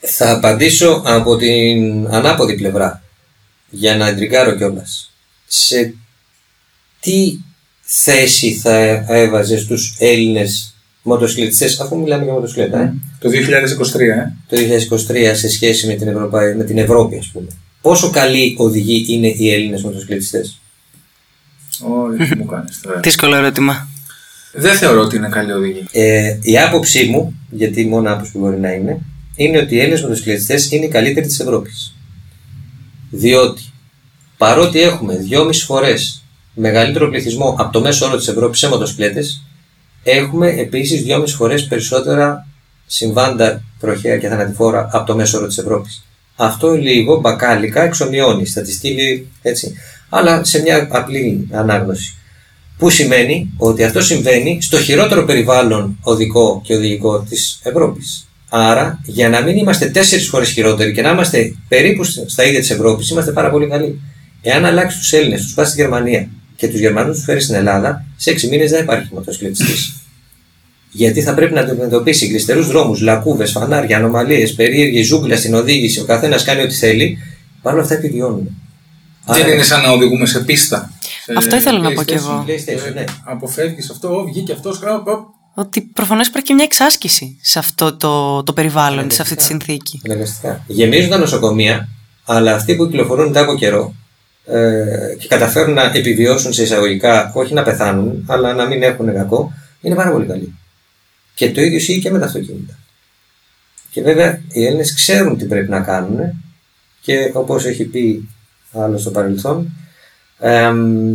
Θα 0.00 0.32
απαντήσω 0.32 1.02
από 1.04 1.36
την 1.36 2.06
ανάποδη 2.10 2.54
πλευρά 2.54 3.02
για 3.70 3.96
να 3.96 4.08
εντρικάρω 4.08 4.56
κιόλας. 4.56 5.12
Σε 5.46 5.94
τι 7.00 7.38
θέση 7.80 8.54
θα 8.54 9.04
έβαζες 9.08 9.66
τους 9.66 9.96
Έλληνες 9.98 10.74
μοτοσυκλετιστές, 11.02 11.80
αφού 11.80 11.98
μιλάμε 11.98 12.24
για 12.24 12.32
μοτοσυκλέτα, 12.32 12.80
ε, 12.80 12.94
Το 13.18 13.28
2023, 13.28 14.14
ε; 14.14 14.32
το 14.48 14.56
2023 14.56 15.34
σε 15.34 15.48
σχέση 15.48 15.86
με 15.86 15.94
την, 15.94 16.08
Ευρωπα... 16.08 16.54
με 16.56 16.64
την 16.64 16.78
Ευρώπη, 16.78 17.16
ας 17.18 17.30
πούμε. 17.32 17.46
Πόσο 17.80 18.10
καλοί 18.10 18.54
οδηγοί 18.58 19.06
είναι 19.08 19.28
οι 19.28 19.52
Έλληνες 19.52 19.82
μοτοσυκλετιστές; 19.82 20.60
Ωραία, 21.82 22.28
τι 22.28 22.36
μου 22.36 22.46
κάνεις 22.46 22.80
τώρα. 22.80 23.00
Δύσκολο 23.00 23.34
ερώτημα. 23.34 23.88
Δεν 24.52 24.74
θεωρώ 24.74 25.00
ότι 25.00 25.16
είναι 25.16 25.28
καλή 25.28 25.52
οδηγή. 25.52 25.86
Ε, 25.92 26.38
η 26.42 26.58
άποψή 26.58 27.04
μου, 27.04 27.34
γιατί 27.50 27.80
η 27.80 27.86
μόνη 27.86 28.08
άποψη 28.08 28.32
που 28.32 28.38
μπορεί 28.38 28.58
να 28.60 28.72
είναι, 28.72 28.98
είναι 29.36 29.58
ότι 29.58 29.74
οι 29.74 29.80
Έλληνες 29.80 30.02
μοτοσυκλετιστές 30.02 30.70
είναι 30.70 30.84
οι 30.84 30.88
καλύτεροι 30.88 31.26
της 31.26 31.40
Ευρώπης. 31.40 31.96
Διότι 33.10 33.62
παρότι 34.36 34.80
έχουμε 34.80 35.16
δυόμιση 35.16 35.64
φορές 35.64 36.24
μεγαλύτερο 36.54 37.08
πληθυσμό 37.08 37.56
από 37.58 37.72
το 37.72 37.80
μέσο 37.80 38.06
όρο 38.06 38.16
της 38.16 38.28
Ευρώπης 38.28 38.58
σε 38.58 38.68
μοτοσυκλέτες, 38.68 39.46
έχουμε 40.02 40.48
επίσης 40.48 41.02
δυόμιση 41.02 41.34
φορές 41.34 41.66
περισσότερα 41.66 42.46
συμβάντα 42.86 43.62
τροχαία 43.80 44.18
και 44.18 44.28
θανατηφόρα 44.28 44.88
από 44.92 45.06
το 45.06 45.14
μέσο 45.14 45.38
όρο 45.38 45.46
της 45.46 45.58
Ευρώπης. 45.58 46.04
Αυτό 46.36 46.72
λίγο 46.72 47.20
μπακάλικα 47.20 47.82
εξομοιώνει, 47.82 48.46
στατιστική 48.46 48.94
λέει 48.94 49.28
έτσι, 49.42 49.74
αλλά 50.16 50.44
σε 50.44 50.60
μια 50.60 50.88
απλή 50.90 51.48
ανάγνωση. 51.52 52.14
Που 52.78 52.90
σημαίνει 52.90 53.50
ότι 53.56 53.84
αυτό 53.84 54.02
συμβαίνει 54.02 54.58
στο 54.62 54.80
χειρότερο 54.80 55.24
περιβάλλον 55.24 55.98
οδικό 56.02 56.60
και 56.64 56.74
οδηγικό 56.74 57.20
της 57.20 57.60
Ευρώπης. 57.62 58.28
Άρα, 58.48 59.00
για 59.04 59.28
να 59.28 59.42
μην 59.42 59.56
είμαστε 59.56 59.86
τέσσερις 59.86 60.28
φορές 60.28 60.50
χειρότεροι 60.50 60.92
και 60.92 61.02
να 61.02 61.10
είμαστε 61.10 61.54
περίπου 61.68 62.04
στα 62.04 62.44
ίδια 62.44 62.60
της 62.60 62.70
Ευρώπης, 62.70 63.10
είμαστε 63.10 63.32
πάρα 63.32 63.50
πολύ 63.50 63.68
καλοί. 63.68 64.00
Εάν 64.42 64.64
αλλάξει 64.64 64.98
τους 64.98 65.12
Έλληνες, 65.12 65.42
τους 65.42 65.54
πα 65.54 65.64
στη 65.64 65.80
Γερμανία 65.80 66.28
και 66.56 66.68
τους 66.68 66.80
Γερμανούς 66.80 67.16
τους 67.16 67.24
φέρει 67.24 67.40
στην 67.40 67.54
Ελλάδα, 67.54 68.04
σε 68.16 68.30
έξι 68.30 68.48
μήνες 68.48 68.70
δεν 68.70 68.82
υπάρχει 68.82 69.08
μοτοσυκλετιστής. 69.12 69.94
Γιατί 70.90 71.22
θα 71.22 71.34
πρέπει 71.34 71.54
να 71.54 71.60
αντιμετωπίσει 71.60 72.26
γλιστερούς 72.26 72.66
δρόμους, 72.66 73.00
λακκούβες, 73.00 73.50
φανάρια, 73.50 73.96
ανομαλίες, 73.96 74.54
περίεργη 74.54 75.02
ζούγκλα 75.02 75.36
στην 75.36 75.54
οδήγηση. 75.54 76.00
Ο 76.00 76.04
καθένας 76.04 76.44
κάνει 76.44 76.62
ό,τι 76.62 76.74
θέλει. 76.74 77.18
Παρ' 77.62 77.74
όλα 77.74 77.82
αυτά 77.82 77.94
επιβιώνουν. 77.94 78.63
Δεν 79.26 79.48
είναι 79.48 79.62
σαν 79.62 79.82
να 79.82 79.90
οδηγούμε 79.90 80.26
σε 80.26 80.40
πίστα. 80.40 80.90
Αυτό 81.36 81.56
ήθελα 81.56 81.78
να 81.78 81.92
πω 81.92 82.02
κι 82.02 82.14
εγώ. 82.14 82.44
PlayStation, 82.48 82.94
ναι. 82.94 83.04
Αποφεύγεις 83.24 83.90
αυτό, 83.90 84.24
βγήκε 84.24 84.52
αυτός. 84.52 84.80
Ότι 85.54 85.80
προφανώς 85.80 86.26
υπάρχει 86.26 86.46
και 86.46 86.54
μια 86.54 86.64
εξάσκηση 86.64 87.38
σε 87.40 87.58
αυτό 87.58 87.96
το, 87.96 88.42
το 88.42 88.52
περιβάλλον, 88.52 89.10
σε 89.10 89.22
αυτή 89.22 89.34
τη 89.34 89.44
Αναγκαστικά. 89.44 89.66
συνθήκη. 89.66 90.00
Αναγκαστικά. 90.04 90.64
Γεμίζουν 90.66 91.10
τα 91.10 91.18
νοσοκομεία, 91.18 91.88
αλλά 92.24 92.54
αυτοί 92.54 92.76
που 92.76 92.86
κυκλοφορούν 92.86 93.26
μετά 93.26 93.40
από 93.40 93.54
καιρό 93.54 93.94
ε, 94.46 95.16
και 95.18 95.28
καταφέρουν 95.28 95.74
να 95.74 95.82
επιβιώσουν 95.82 96.52
σε 96.52 96.62
εισαγωγικά, 96.62 97.32
όχι 97.34 97.54
να 97.54 97.62
πεθάνουν, 97.62 98.24
αλλά 98.26 98.54
να 98.54 98.66
μην 98.66 98.82
έχουν 98.82 99.14
κακό, 99.14 99.52
είναι 99.80 99.94
πάρα 99.94 100.10
πολύ 100.10 100.26
καλοί. 100.26 100.54
Και 101.34 101.50
το 101.50 101.60
ίδιο 101.60 101.76
ισχύει 101.76 102.00
και 102.00 102.10
με 102.10 102.18
τα 102.18 102.26
αυτοκίνητα. 102.26 102.78
Και 103.90 104.02
βέβαια 104.02 104.40
οι 104.52 104.66
Έλληνες 104.66 104.94
ξέρουν 104.94 105.38
τι 105.38 105.44
πρέπει 105.44 105.70
να 105.70 105.80
κάνουν 105.80 106.18
και 107.00 107.30
όπως 107.34 107.64
έχει 107.64 107.84
πει 107.84 108.28
άλλο 108.80 108.98
στο 108.98 109.10
παρελθόν, 109.10 109.72
εμ, 110.38 111.14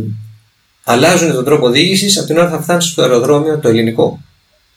αλλάζουν 0.84 1.32
τον 1.32 1.44
τρόπο 1.44 1.66
οδήγηση 1.66 2.18
από 2.18 2.26
την 2.26 2.36
ώρα 2.38 2.46
που 2.48 2.56
θα 2.56 2.62
φτάνουν 2.62 2.82
στο 2.82 3.02
αεροδρόμιο 3.02 3.58
το 3.58 3.68
ελληνικό. 3.68 4.20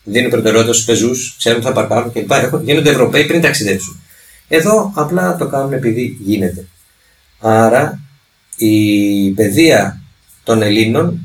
Δίνουν 0.03 0.29
προτεραιότητα 0.29 0.73
στους 0.73 0.85
πεζούς, 0.85 1.35
ξέρουν 1.37 1.59
που 1.61 1.65
θα 1.67 1.71
παρκάρουν 1.73 2.11
κλπ. 2.11 2.31
Έχουν- 2.31 2.63
Γίνονται 2.63 2.89
Ευρωπαίοι 2.89 3.25
πριν 3.25 3.41
ταξιδέψουν. 3.41 3.99
Εδώ 4.47 4.91
απλά 4.95 5.35
το 5.35 5.47
κάνουν 5.47 5.73
επειδή 5.73 6.17
γίνεται. 6.23 6.67
Άρα 7.39 7.99
η 8.55 9.29
παιδεία 9.29 10.01
των 10.43 10.61
Ελλήνων 10.61 11.19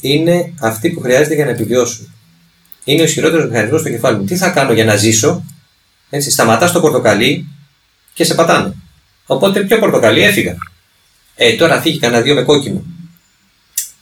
είναι 0.00 0.52
αυτή 0.60 0.90
που 0.90 1.00
χρειάζεται 1.00 1.34
για 1.34 1.44
να 1.44 1.50
επιβιώσουν. 1.50 2.12
Είναι 2.84 3.00
ο 3.00 3.04
ισχυρότερος 3.04 3.48
μηχανισμός 3.50 3.80
στο 3.80 3.90
κεφάλι 3.90 4.18
μου. 4.18 4.24
Τι 4.24 4.36
θα 4.36 4.48
κάνω 4.50 4.72
για 4.72 4.84
να 4.84 4.96
ζήσω, 4.96 5.44
έτσι, 6.10 6.30
σταματά 6.30 6.70
το 6.72 6.80
πορτοκαλί 6.80 7.46
και 8.14 8.24
σε 8.24 8.34
πατάνε. 8.34 8.74
Οπότε 9.26 9.60
πιο 9.60 9.78
πορτοκαλί; 9.78 10.22
Έφυγα. 10.22 10.56
Ε, 11.36 11.52
τώρα 11.52 11.80
φύγει 11.80 11.98
κανένα 11.98 12.22
δύο 12.22 12.34
με 12.34 12.42
κόκκινο. 12.42 12.82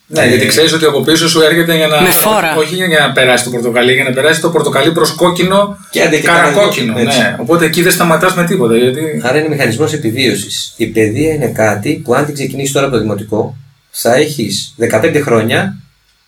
Ναι, 0.07 0.27
γιατί 0.27 0.47
ξέρεις 0.47 0.73
ότι 0.73 0.85
από 0.85 1.01
πίσω 1.01 1.29
σου 1.29 1.41
έρχεται 1.41 1.77
για 1.77 1.87
να. 1.87 2.01
Με 2.03 2.11
φόρα. 2.11 2.57
Όχι 2.57 2.75
για 2.75 2.99
να 2.99 3.13
περάσει 3.13 3.45
το 3.45 3.51
πορτοκαλί, 3.51 3.93
για 3.95 4.05
να 4.05 4.11
περάσει 4.11 4.41
το 4.41 4.51
πορτοκαλί 4.51 4.93
προς 4.93 5.11
κόκκινο 5.11 5.77
Και 5.91 6.03
άντε 6.03 6.17
και 6.17 6.27
καρακόκκινο. 6.27 6.93
κανένα 6.95 7.13
δύο, 7.13 7.23
Ναι. 7.23 7.37
Οπότε 7.41 7.65
εκεί 7.65 7.83
δεν 7.83 7.93
σταματάς 7.93 8.35
με 8.35 8.45
τίποτα. 8.45 8.77
Γιατί... 8.77 9.21
Άρα 9.23 9.39
είναι 9.39 9.49
μηχανισμός 9.49 9.93
επιβίωσης. 9.93 10.75
Η 10.77 10.87
παιδεία 10.87 11.35
είναι 11.35 11.47
κάτι 11.47 12.01
που 12.05 12.15
αν 12.15 12.25
την 12.25 12.35
ξεκινήσεις 12.35 12.73
τώρα 12.73 12.87
από 12.87 12.95
το 12.95 13.01
δημοτικό, 13.01 13.57
θα 13.91 14.15
έχεις 14.15 14.75
15 14.91 15.21
χρόνια 15.25 15.77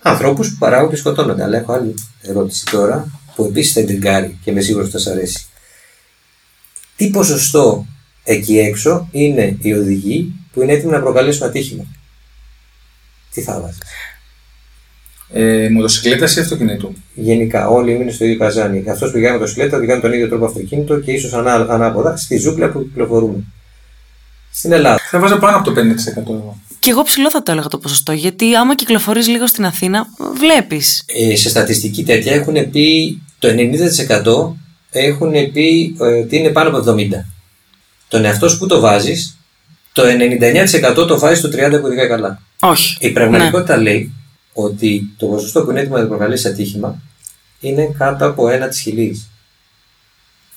ανθρώπους 0.03 0.49
που 0.49 0.57
παράγουν 0.59 0.91
και 0.91 0.97
σκοτώνονται. 0.97 1.43
Αλλά 1.43 1.59
έχω 1.59 1.73
άλλη 1.73 1.95
ερώτηση 2.23 2.65
τώρα, 2.71 3.09
που 3.35 3.45
επίσης 3.45 3.73
θα 3.73 3.81
εντριγκάρει 3.81 4.39
και 4.45 4.51
είμαι 4.51 4.61
σίγουρο 4.61 4.83
ότι 4.83 4.93
θα 4.93 4.99
σας 4.99 5.13
αρέσει. 5.13 5.47
Τι 6.97 7.11
ποσοστό 7.11 7.87
εκεί 8.25 8.59
έξω 8.59 9.09
είναι 9.11 9.57
οι 9.61 9.73
οδηγοί 9.73 10.33
που 10.57 10.63
είναι 10.63 10.73
έτοιμοι 10.73 10.93
να 10.93 11.01
προκαλέσουν 11.01 11.47
ατύχημα. 11.47 11.85
Τι 13.31 13.41
θα 13.41 13.61
βάζεις; 13.61 13.79
Ε, 15.33 15.69
μοτοσυκλέτα 15.69 16.27
ή 16.37 16.41
αυτοκινήτου; 16.41 16.95
Γενικά, 17.15 17.69
όλοι 17.69 17.93
είναι 17.93 18.11
στο 18.11 18.25
ίδιο 18.25 18.39
καζάνι. 18.39 18.85
Αυτός 18.91 19.09
που 19.09 19.15
πηγαίνει 19.15 19.33
με 19.33 19.39
το 19.39 19.47
σιλέτα 19.47 19.77
οδηγάνε 19.77 20.01
τον 20.01 20.13
ίδιο 20.13 20.29
τρόπο 20.29 20.45
αυτοκίνητο 20.45 20.99
και 20.99 21.13
ίσως 21.13 21.33
ανά, 21.33 21.53
ανάποδα 21.55 22.17
στη 22.17 22.37
ζούγκλα 22.37 22.69
που 22.69 22.83
κυκλοφορούμε. 22.83 23.45
Στην 24.53 24.73
Ελλάδα. 24.73 24.99
Θα 25.11 25.19
βάζω 25.19 25.37
πάνω 25.37 25.57
από 25.57 25.73
το 25.73 25.81
50% 25.81 26.33
εγώ. 26.33 26.61
Και 26.79 26.91
εγώ 26.91 27.03
ψηλό 27.03 27.31
θα 27.31 27.43
το 27.43 27.53
έλεγα 27.53 27.69
το 27.69 27.79
ποσοστό, 27.79 28.13
γιατί 28.13 28.55
άμα 28.55 28.75
κυκλοφορείς 28.75 29.29
λίγο 29.29 29.47
στην 29.47 29.65
Αθήνα, 29.65 30.07
βλέπεις. 30.35 31.05
Ε, 31.07 31.37
σε 31.37 31.49
στατιστική 31.49 32.05
τέτοια 32.05 32.35
έχουν 32.35 32.71
πει 32.71 33.19
το 33.39 33.49
90% 33.49 34.57
έχουν 34.91 35.53
πει 35.53 35.97
ε, 36.01 36.05
ότι 36.05 36.37
είναι 36.37 36.49
πάνω 36.49 36.79
από 36.79 36.93
70. 36.93 37.09
Τον 38.09 38.25
εαυτό 38.25 38.49
σου 38.49 38.59
που 38.59 38.67
το 38.67 38.81
βάζεις, 38.81 39.39
το 39.97 40.03
99% 41.03 41.07
το 41.07 41.19
βάζεις 41.19 41.39
στο 41.39 41.49
30% 41.49 41.71
που 41.71 41.85
οδηγάει 41.85 42.09
καλά. 42.09 42.43
Όχι. 42.61 42.97
Η 43.01 43.11
πραγματικότητα 43.11 43.77
λέει 43.77 44.13
ότι 44.53 45.15
το 45.17 45.27
ποσοστό 45.27 45.65
που 45.65 45.71
είναι 45.71 45.81
έτοιμο 45.81 45.97
να 45.97 46.07
προκαλέσει 46.07 46.49
ατύχημα 46.49 47.03
είναι 47.61 47.95
κάτω 47.99 48.27
από 48.27 48.49
ένα 48.49 48.69
της 48.69 48.81
χιλή. 48.81 49.25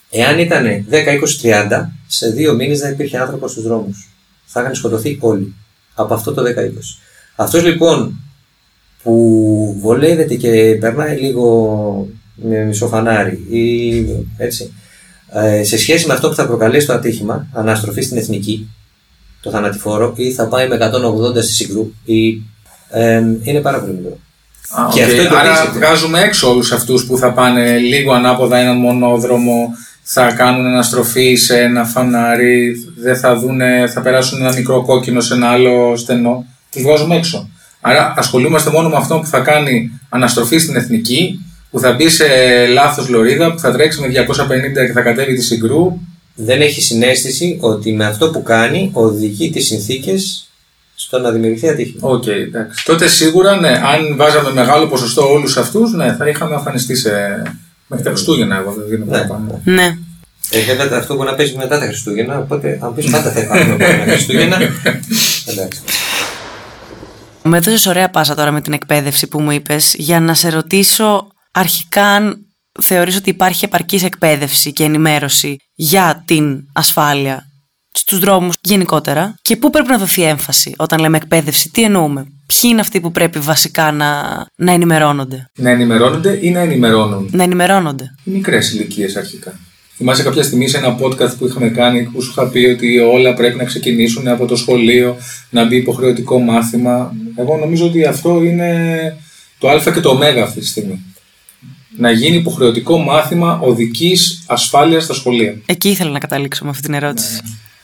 Εάν 0.09 0.39
ήταν 0.39 0.65
10, 0.89 0.95
20, 1.43 1.69
30, 1.69 1.85
σε 2.07 2.29
δύο 2.29 2.53
μήνες 2.53 2.79
δεν 2.79 2.91
υπήρχε 2.91 3.17
άνθρωπος 3.17 3.51
στους 3.51 3.63
δρόμους. 3.63 4.09
Θα 4.45 4.61
είχαν 4.61 4.75
σκοτωθεί 4.75 5.17
όλοι 5.19 5.55
από 5.93 6.13
αυτό 6.13 6.33
το 6.33 6.41
10-20. 6.41 6.45
Αυτός 7.35 7.63
λοιπόν 7.63 8.19
που 9.03 9.77
βολεύεται 9.79 10.35
και 10.35 10.77
περνάει 10.79 11.17
λίγο 11.17 12.07
με 12.35 12.63
μισοφανάρι 12.63 13.45
ή 13.49 14.05
έτσι, 14.37 14.73
ε, 15.33 15.63
σε 15.63 15.77
σχέση 15.77 16.07
με 16.07 16.13
αυτό 16.13 16.29
που 16.29 16.35
θα 16.35 16.47
προκαλέσει 16.47 16.87
το 16.87 16.93
ατύχημα, 16.93 17.47
αναστροφή 17.53 18.01
στην 18.01 18.17
εθνική, 18.17 18.69
το 19.41 19.49
θανατηφόρο, 19.49 20.13
ή 20.15 20.31
θα 20.31 20.45
πάει 20.47 20.67
με 20.67 20.75
180 20.75 21.41
στη 21.43 21.51
Συγγρού, 21.53 21.93
ή, 22.05 22.41
ε, 22.89 23.21
είναι 23.41 23.59
πάρα 23.59 23.79
πολύ 23.79 23.93
μικρό. 23.93 24.17
Α, 24.69 24.87
Και 24.93 25.03
οκ. 25.03 25.09
αυτό 25.09 25.35
Άρα 25.35 25.49
εντοπίζεται. 25.49 25.77
βγάζουμε 25.85 26.19
έξω 26.19 26.49
όλους 26.49 26.71
αυτούς 26.71 27.05
που 27.05 27.17
θα 27.17 27.31
πάνε 27.31 27.77
λίγο 27.77 28.13
ανάποδα 28.13 28.57
έναν 28.57 28.77
μονόδρομο, 28.77 29.69
θα 30.03 30.31
κάνουν 30.31 30.65
αναστροφή 30.65 31.35
σε 31.35 31.59
ένα 31.61 31.85
φανάρι, 31.85 32.75
δεν 33.01 33.17
θα, 33.17 33.35
δούνε, 33.35 33.87
θα 33.93 34.01
περάσουν 34.01 34.41
ένα 34.41 34.53
μικρό 34.55 34.81
κόκκινο 34.85 35.21
σε 35.21 35.33
ένα 35.33 35.47
άλλο 35.49 35.95
στενό. 35.95 36.45
Τους 36.71 36.81
βγάζουμε 36.81 37.15
έξω. 37.15 37.49
Άρα 37.81 38.13
ασχολούμαστε 38.17 38.69
μόνο 38.69 38.89
με 38.89 38.95
αυτό 38.95 39.19
που 39.19 39.25
θα 39.25 39.39
κάνει 39.39 39.91
αναστροφή 40.09 40.57
στην 40.57 40.75
εθνική, 40.75 41.39
που 41.71 41.79
θα 41.79 41.91
μπει 41.93 42.09
σε 42.09 42.25
λάθος 42.73 43.09
λωρίδα, 43.09 43.51
που 43.53 43.59
θα 43.59 43.71
τρέξει 43.71 44.01
με 44.01 44.07
250 44.07 44.85
και 44.85 44.91
θα 44.91 45.01
κατέβει 45.01 45.33
τη 45.35 45.41
Συγγρού. 45.43 45.99
Δεν 46.41 46.61
έχει 46.61 46.81
συναίσθηση 46.81 47.57
ότι 47.61 47.93
με 47.93 48.05
αυτό 48.05 48.29
που 48.29 48.43
κάνει 48.43 48.89
οδηγεί 48.93 49.49
τις 49.49 49.65
συνθήκες 49.65 50.49
στο 50.95 51.19
να 51.19 51.31
δημιουργηθεί 51.31 51.69
ατύχημα. 51.69 52.09
ΟΚ, 52.09 52.27
εντάξει. 52.27 52.85
Τότε 52.85 53.07
σίγουρα, 53.07 53.55
ναι, 53.59 53.69
αν 53.69 54.15
βάζαμε 54.15 54.51
μεγάλο 54.53 54.87
ποσοστό 54.87 55.31
όλους 55.31 55.57
αυτούς, 55.57 55.93
ναι, 55.93 56.13
θα 56.15 56.27
είχαμε 56.29 56.55
αφανιστεί 56.55 56.95
σε. 56.95 57.09
μέχρι 57.87 58.05
τα 58.05 58.11
Χριστούγεννα, 58.11 58.57
εγώ 58.57 58.71
δεν 58.71 58.87
δίνω 58.87 59.05
Ναι. 59.05 59.11
παραπάνω. 59.11 59.61
Ναι. 59.63 59.97
Ε, 60.49 60.75
βέβαια 60.75 60.99
αυτό 60.99 61.15
μπορεί 61.15 61.29
να 61.29 61.35
παίζει 61.35 61.55
μετά 61.55 61.79
τα 61.79 61.85
Χριστούγεννα, 61.85 62.37
οπότε 62.39 62.79
αν 62.81 62.93
πεις 62.93 63.09
πάντα 63.09 63.31
θα 63.31 63.39
υπάρχουν 63.39 63.77
τα 63.77 63.85
Χριστούγεννα. 64.07 64.57
Εντάξει. 65.51 65.79
Μου 67.43 67.55
έδωσες 67.55 67.85
ωραία 67.85 68.09
πάσα 68.09 68.35
τώρα 68.35 68.51
με 68.51 68.61
την 68.61 68.73
εκπαίδευση 68.73 69.27
που 69.27 69.41
μου 69.41 69.51
είπες 69.51 69.93
για 69.97 70.19
να 70.19 70.33
σε 70.33 70.49
ρωτήσω 70.49 71.27
αρχικά 71.51 72.03
αν 72.05 72.45
θεωρείς 72.81 73.15
ότι 73.15 73.29
υπάρχει 73.29 73.65
επαρκής 73.65 74.03
εκπαίδευση 74.03 74.73
και 74.73 74.83
ενημέρωση 74.83 75.55
για 75.75 76.23
την 76.25 76.59
ασφάλεια 76.73 77.43
στους 77.91 78.19
δρόμους 78.19 78.55
γενικότερα; 78.61 79.35
Και 79.41 79.55
πού 79.55 79.69
πρέπει 79.69 79.89
να 79.89 79.97
δοθεί 79.97 80.23
έμφαση 80.23 80.73
όταν 80.77 80.99
λέμε 80.99 81.17
εκπαίδευση, 81.17 81.69
τι 81.69 81.83
εννοούμε; 81.83 82.21
Ποιοι 82.21 82.69
είναι 82.71 82.81
αυτοί 82.81 82.99
που 82.99 83.11
πρέπει 83.11 83.39
βασικά 83.39 83.91
να, 83.91 84.21
να 84.55 84.71
ενημερώνονται; 84.71 85.49
Να 85.55 85.69
ενημερώνονται 85.69 86.39
ή 86.41 86.51
να 86.51 86.59
ενημερώνουν; 86.59 87.29
Να 87.31 87.43
ενημερώνονται. 87.43 88.03
Οι 88.23 88.31
μικρές 88.31 88.71
ηλικίες 88.71 89.15
αρχικά. 89.15 89.59
Θυμάσαι 89.95 90.23
κάποια 90.23 90.43
στιγμή 90.43 90.67
σε 90.67 90.77
ένα 90.77 90.97
podcast 90.99 91.37
που 91.37 91.45
είχαμε 91.45 91.69
κάνει 91.69 92.03
που 92.03 92.21
σου 92.21 92.29
είχα 92.31 92.47
πει 92.47 92.65
ότι 92.65 92.99
όλα 92.99 93.33
πρέπει 93.33 93.57
να 93.57 93.63
ξεκινήσουν 93.63 94.27
από 94.27 94.45
το 94.45 94.55
σχολείο, 94.55 95.17
να 95.49 95.65
μπει 95.65 95.75
υποχρεωτικό 95.75 96.39
μάθημα. 96.39 97.13
Εγώ 97.35 97.57
νομίζω 97.57 97.85
ότι 97.85 98.05
αυτό 98.05 98.43
είναι 98.43 98.97
το 99.59 99.69
Α 99.69 99.91
και 99.93 99.99
το 99.99 100.09
Ω 100.09 100.19
αυτή 100.43 100.59
τη 100.59 100.67
στιγμή. 100.67 101.08
Να 101.97 102.11
γίνει 102.11 102.35
υποχρεωτικό 102.35 102.97
μάθημα 102.97 103.59
οδικής 103.59 104.43
ασφάλειας 104.47 105.03
στα 105.03 105.13
σχολεία. 105.13 105.57
Εκεί 105.65 105.89
ήθελα 105.89 106.09
να 106.11 106.19
καταλήξω 106.19 106.63
με 106.63 106.69
αυτή 106.69 106.81
την 106.83 106.93
ερώτηση. 106.93 107.39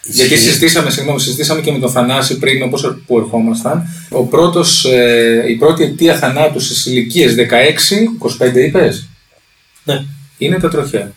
Γιατί 0.08 0.34
Ισχύει. 0.34 0.46
συζητήσαμε, 0.48 0.90
συγγνώμη, 0.90 1.20
συζητήσαμε 1.20 1.62
και 1.62 1.72
με 1.72 1.80
τον 1.80 1.92
Θανάση 1.92 2.38
πριν, 2.38 2.62
όπως 2.64 2.98
που 3.06 3.18
ερχόμασταν. 3.18 3.88
Ο 4.10 4.24
πρώτος, 4.24 4.86
ε, 4.86 5.44
η 5.48 5.56
πρώτη 5.56 5.84
αιτία 5.84 6.16
θανάτου 6.18 6.60
στις 6.60 6.86
ηλικίες 6.86 7.36
16-25 7.36 8.60
είπες, 8.66 9.08
Ναι. 9.84 10.04
είναι 10.38 10.60
τα 10.60 10.70
τροχαία. 10.70 11.12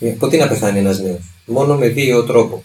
Ε, 0.00 0.06
Πότε 0.08 0.36
να 0.36 0.48
πεθάνει 0.48 0.78
ένας 0.78 0.98
νέος; 1.00 1.18
Μόνο 1.44 1.76
με 1.76 1.88
δύο 1.88 2.24
τρόπο. 2.24 2.64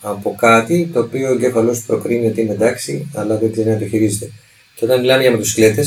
Από 0.00 0.34
κάτι 0.38 0.90
το 0.92 1.00
οποίο 1.00 1.28
ο 1.28 1.32
εγκέφαλό 1.32 1.72
του 1.72 1.82
προκρίνει 1.86 2.26
ότι 2.26 2.40
είναι 2.40 2.52
εντάξει, 2.52 3.10
αλλά 3.14 3.36
δεν 3.38 3.52
ξέρει 3.52 3.68
να 3.68 3.78
το 3.78 3.86
χειρίζεται. 3.86 4.30
Και 4.74 4.84
όταν 4.84 5.00
μιλάμε 5.00 5.22
για 5.22 5.30
μοτοσυκλέτε, 5.30 5.84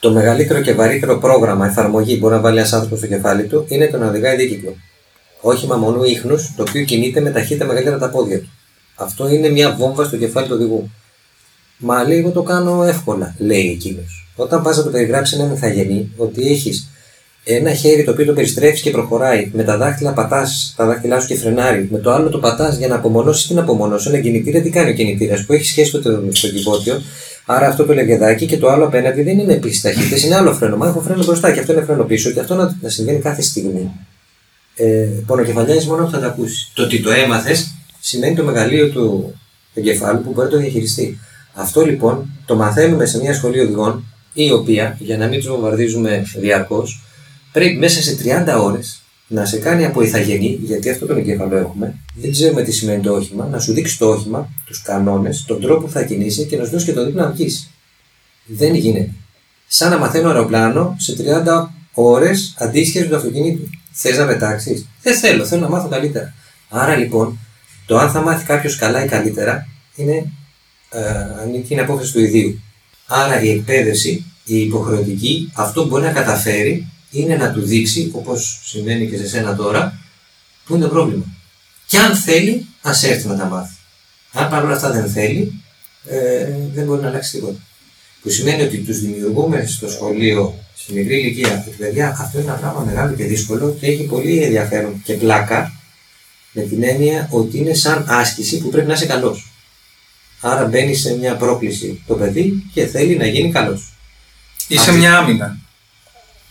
το 0.00 0.10
μεγαλύτερο 0.10 0.60
και 0.60 0.72
βαρύτερο 0.72 1.18
πρόγραμμα 1.18 1.66
εφαρμογή 1.66 2.14
που 2.14 2.20
μπορεί 2.20 2.34
να 2.34 2.40
βάλει 2.40 2.58
ένας 2.58 2.72
άνθρωπος 2.72 2.98
στο 2.98 3.06
κεφάλι 3.06 3.44
του 3.44 3.64
είναι 3.68 3.86
το 3.86 3.98
να 3.98 4.06
οδηγάει 4.06 4.36
δίκυκλο. 4.36 4.76
Όχημα 5.40 5.76
μόνο 5.76 6.04
ίχνους, 6.04 6.52
το 6.56 6.64
οποίο 6.68 6.84
κινείται 6.84 7.20
με 7.20 7.30
ταχύτητα 7.30 7.64
μεγαλύτερα 7.64 7.96
από 7.96 8.04
τα 8.04 8.10
πόδια 8.10 8.40
του. 8.40 8.50
Αυτό 8.94 9.28
είναι 9.28 9.48
μια 9.48 9.74
βόμβα 9.78 10.04
στο 10.04 10.16
κεφάλι 10.16 10.46
του 10.46 10.54
οδηγού. 10.54 10.90
Μα 11.78 12.04
λέει, 12.04 12.18
εγώ 12.18 12.30
το 12.30 12.42
κάνω 12.42 12.84
εύκολα, 12.84 13.34
λέει 13.38 13.70
εκείνος. 13.70 14.28
Όταν 14.36 14.62
πας 14.62 14.76
να 14.76 14.82
το 14.82 14.90
περιγράψεις 14.90 15.38
ένα 15.38 15.48
μεθαγενή, 15.48 16.12
ότι 16.16 16.50
έχεις 16.50 16.90
ένα 17.44 17.74
χέρι 17.74 18.04
το 18.04 18.10
οποίο 18.10 18.24
το 18.24 18.32
περιστρέφεις 18.32 18.80
και 18.80 18.90
προχωράει, 18.90 19.50
με 19.52 19.62
τα 19.62 19.76
δάχτυλα 19.76 20.12
πατάς 20.12 20.74
τα 20.76 20.86
δάχτυλά 20.86 21.20
σου 21.20 21.26
και 21.26 21.36
φρενάρει, 21.36 21.88
με 21.90 21.98
το 21.98 22.12
άλλο 22.12 22.28
το 22.28 22.38
πατάς 22.38 22.76
για 22.76 22.88
να 22.88 22.94
απομονώσεις 22.94 23.46
την 23.46 23.58
απομονώσει. 23.58 24.08
Ένα 24.08 24.20
κινητήρα 24.20 24.60
τι 24.60 24.70
κάνει 24.70 24.90
ο 24.90 24.92
κινητήρας 24.92 25.44
που 25.44 25.52
έχει 25.52 25.64
σχέση 25.64 25.96
με 25.96 26.02
το, 26.02 26.22
στο 26.32 26.48
κυβότιο, 26.48 27.02
Άρα 27.48 27.66
αυτό 27.66 27.84
το 27.84 27.94
λεγεδάκι 27.94 28.46
και 28.46 28.58
το 28.58 28.70
άλλο 28.70 28.84
απέναντι 28.84 29.22
δεν 29.22 29.38
είναι 29.38 29.52
επίσης 29.52 29.80
ταχύτητες, 29.80 30.22
είναι 30.22 30.34
άλλο 30.34 30.54
φρένο. 30.54 30.76
Μα 30.76 30.86
έχω 30.88 31.00
φρένο 31.00 31.24
μπροστά 31.24 31.52
και 31.52 31.60
αυτό 31.60 31.72
είναι 31.72 31.82
φρένο 31.82 32.04
πίσω 32.04 32.30
και 32.30 32.40
αυτό 32.40 32.54
να, 32.54 32.76
να 32.80 32.88
συμβαίνει 32.88 33.18
κάθε 33.18 33.42
στιγμή. 33.42 33.90
Ε, 34.76 35.08
πονοκεφαλιάζεις 35.26 35.86
μόνο 35.86 36.04
που 36.04 36.10
θα 36.10 36.18
τα 36.18 36.26
ακούσει. 36.26 36.70
Το 36.74 36.82
ότι 36.82 37.02
το 37.02 37.10
έμαθες 37.10 37.74
σημαίνει 38.00 38.34
το 38.34 38.44
μεγαλείο 38.44 38.88
του 38.88 39.34
εγκεφάλου 39.74 40.22
που 40.22 40.30
μπορεί 40.30 40.46
να 40.46 40.52
το 40.52 40.58
διαχειριστεί. 40.58 41.18
Αυτό 41.54 41.84
λοιπόν 41.84 42.30
το 42.46 42.56
μαθαίνουμε 42.56 43.06
σε 43.06 43.18
μια 43.18 43.34
σχολή 43.34 43.60
οδηγών, 43.60 44.04
η 44.32 44.50
οποία, 44.52 44.96
για 45.00 45.16
να 45.16 45.26
μην 45.26 45.38
τους 45.38 45.48
βομβαρδίζουμε 45.48 46.22
διαρκώς, 46.36 47.02
πρέπει 47.52 47.76
μέσα 47.76 48.02
σε 48.02 48.16
30 48.46 48.62
ώρες 48.62 49.02
να 49.26 49.44
σε 49.44 49.58
κάνει 49.58 49.84
από 49.84 50.02
ηθαγενή, 50.02 50.58
γιατί 50.62 50.90
αυτό 50.90 51.06
τον 51.06 51.18
εγκέφαλο 51.18 51.56
έχουμε, 51.56 51.94
δεν 52.14 52.30
ξέρουμε 52.30 52.62
τι 52.62 52.72
σημαίνει 52.72 53.02
το 53.02 53.12
όχημα, 53.12 53.46
να 53.46 53.58
σου 53.58 53.72
δείξει 53.72 53.98
το 53.98 54.08
όχημα, 54.08 54.48
τους 54.66 54.82
κανόνες, 54.82 55.44
τον 55.46 55.60
τρόπο 55.60 55.86
που 55.86 55.90
θα 55.90 56.04
κινήσει 56.04 56.44
και 56.44 56.56
να 56.56 56.64
σου 56.64 56.70
δώσει 56.70 56.84
και 56.84 56.92
το 56.92 57.04
δίπλα 57.04 57.22
να 57.24 57.30
βγεις. 57.30 57.70
Δεν 58.44 58.74
γίνεται. 58.74 59.10
Σαν 59.66 59.90
να 59.90 59.98
μαθαίνω 59.98 60.28
αεροπλάνο 60.28 60.96
σε 60.98 61.16
30 61.18 61.68
ώρες 61.92 62.54
αντίστοιχες 62.58 63.02
με 63.02 63.08
το 63.08 63.16
αυτοκίνητο. 63.16 63.64
Θες 63.92 64.18
να 64.18 64.24
μετάξει. 64.24 64.88
Δεν 65.02 65.16
θέλω, 65.16 65.44
θέλω 65.44 65.60
να 65.60 65.68
μάθω 65.68 65.88
καλύτερα. 65.88 66.34
Άρα 66.68 66.96
λοιπόν, 66.96 67.38
το 67.86 67.98
αν 67.98 68.10
θα 68.10 68.20
μάθει 68.20 68.44
κάποιος 68.44 68.76
καλά 68.76 69.04
ή 69.04 69.08
καλύτερα 69.08 69.68
είναι 69.94 70.32
ε, 70.90 71.40
ανήκει 71.42 71.72
είναι 71.72 71.82
απόφαση 71.82 72.12
του 72.12 72.20
ιδίου. 72.20 72.60
Άρα 73.06 73.42
η 73.42 73.50
εκπαίδευση, 73.50 74.24
η 74.44 74.60
υποχρεωτική, 74.60 75.52
αυτό 75.54 75.82
που 75.82 75.88
μπορεί 75.88 76.02
να 76.02 76.12
καταφέρει 76.12 76.86
είναι 77.16 77.36
να 77.36 77.52
του 77.52 77.60
δείξει, 77.60 78.10
όπως 78.14 78.60
συμβαίνει 78.64 79.08
και 79.08 79.16
σε 79.16 79.28
σένα 79.28 79.56
τώρα, 79.56 79.98
που 80.64 80.74
είναι 80.74 80.84
το 80.84 80.90
πρόβλημα. 80.90 81.24
Και 81.86 81.98
αν 81.98 82.16
θέλει, 82.16 82.66
ας 82.80 83.02
έρθει 83.02 83.26
να 83.26 83.36
τα 83.36 83.44
μάθει. 83.44 83.74
Αν 84.32 84.48
παρόλα 84.48 84.74
αυτά 84.74 84.90
δεν 84.90 85.10
θέλει, 85.10 85.62
ε, 86.04 86.48
δεν 86.74 86.84
μπορεί 86.84 87.02
να 87.02 87.08
αλλάξει 87.08 87.30
τίποτα. 87.30 87.58
Που 88.22 88.30
σημαίνει 88.30 88.62
ότι 88.62 88.78
τους 88.78 89.00
δημιουργούμε 89.00 89.66
στο 89.66 89.88
σχολείο, 89.88 90.58
στη 90.76 90.92
μικρή 90.92 91.18
ηλικία, 91.18 91.64
ότι 91.66 91.76
παιδιά, 91.76 92.16
αυτό 92.20 92.38
είναι 92.38 92.48
ένα 92.48 92.58
πράγμα 92.58 92.80
μεγάλο 92.80 93.14
και 93.14 93.24
δύσκολο 93.24 93.76
και 93.80 93.86
έχει 93.86 94.02
πολύ 94.02 94.42
ενδιαφέρον 94.42 95.02
και 95.04 95.12
πλάκα, 95.12 95.72
με 96.52 96.62
την 96.62 96.82
έννοια 96.82 97.28
ότι 97.30 97.58
είναι 97.58 97.74
σαν 97.74 98.04
άσκηση 98.08 98.58
που 98.58 98.68
πρέπει 98.68 98.86
να 98.86 98.94
είσαι 98.94 99.06
καλός. 99.06 99.50
Άρα 100.40 100.64
μπαίνει 100.64 100.94
σε 100.94 101.16
μια 101.16 101.36
πρόκληση 101.36 102.02
το 102.06 102.14
παιδί 102.14 102.64
και 102.72 102.86
θέλει 102.86 103.16
να 103.16 103.26
γίνει 103.26 103.52
καλός. 103.52 103.92
Είσαι 104.68 104.92
μια 104.92 105.18
άμυνα. 105.18 105.58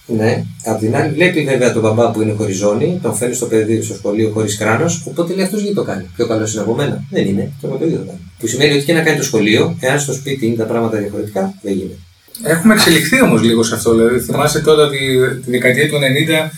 Ναι, 0.08 0.44
απ' 0.66 0.80
την 0.80 0.96
άλλη 0.96 1.14
βλέπει 1.14 1.44
βέβαια 1.44 1.74
τον 1.74 1.82
μπαμπά 1.82 2.12
που 2.12 2.22
είναι 2.22 2.34
χωριζόνη, 2.34 3.00
τον 3.02 3.16
φέρνει 3.16 3.36
στο 3.36 3.46
παιδί 3.46 3.82
στο 3.82 3.94
σχολείο 3.94 4.32
χωρίς 4.34 4.58
κράνος, 4.58 5.04
οπότε 5.08 5.34
λέει 5.34 5.46
αυτός 5.46 5.60
γιατί 5.60 5.76
το 5.76 5.84
κάνει. 5.84 6.06
Πιο 6.16 6.28
καλός 6.28 6.54
είναι 6.54 6.62
από 6.62 6.74
μένα. 6.74 7.04
Δεν 7.10 7.28
είναι, 7.28 7.52
και 7.60 7.66
εγώ 7.66 7.76
το 7.76 7.86
ίδιο 7.86 7.98
το 7.98 8.06
κάνει. 8.06 8.20
Που 8.40 8.48
σημαίνει 8.48 8.74
ότι 8.74 8.84
και 8.86 8.94
να 8.94 9.02
κάνει 9.02 9.18
το 9.18 9.24
σχολείο, 9.24 9.78
εάν 9.80 10.00
στο 10.00 10.14
σπίτι 10.14 10.46
είναι 10.46 10.56
τα 10.56 10.64
πράγματα 10.64 10.98
διαφορετικά, 10.98 11.54
δεν 11.62 11.74
γίνεται. 11.74 11.98
Έχουμε 12.44 12.74
εξελιχθεί 12.74 13.22
όμως 13.22 13.42
λίγο 13.42 13.64
σε 13.64 13.76
αυτό. 13.76 13.94
Δηλαδή, 13.94 14.20
θυμάσαι 14.20 14.60
τότε 14.60 14.82
ότι 14.82 14.98
τη 15.46 15.52
δεκαετία 15.52 15.90
του 15.90 15.96
90 15.96 16.52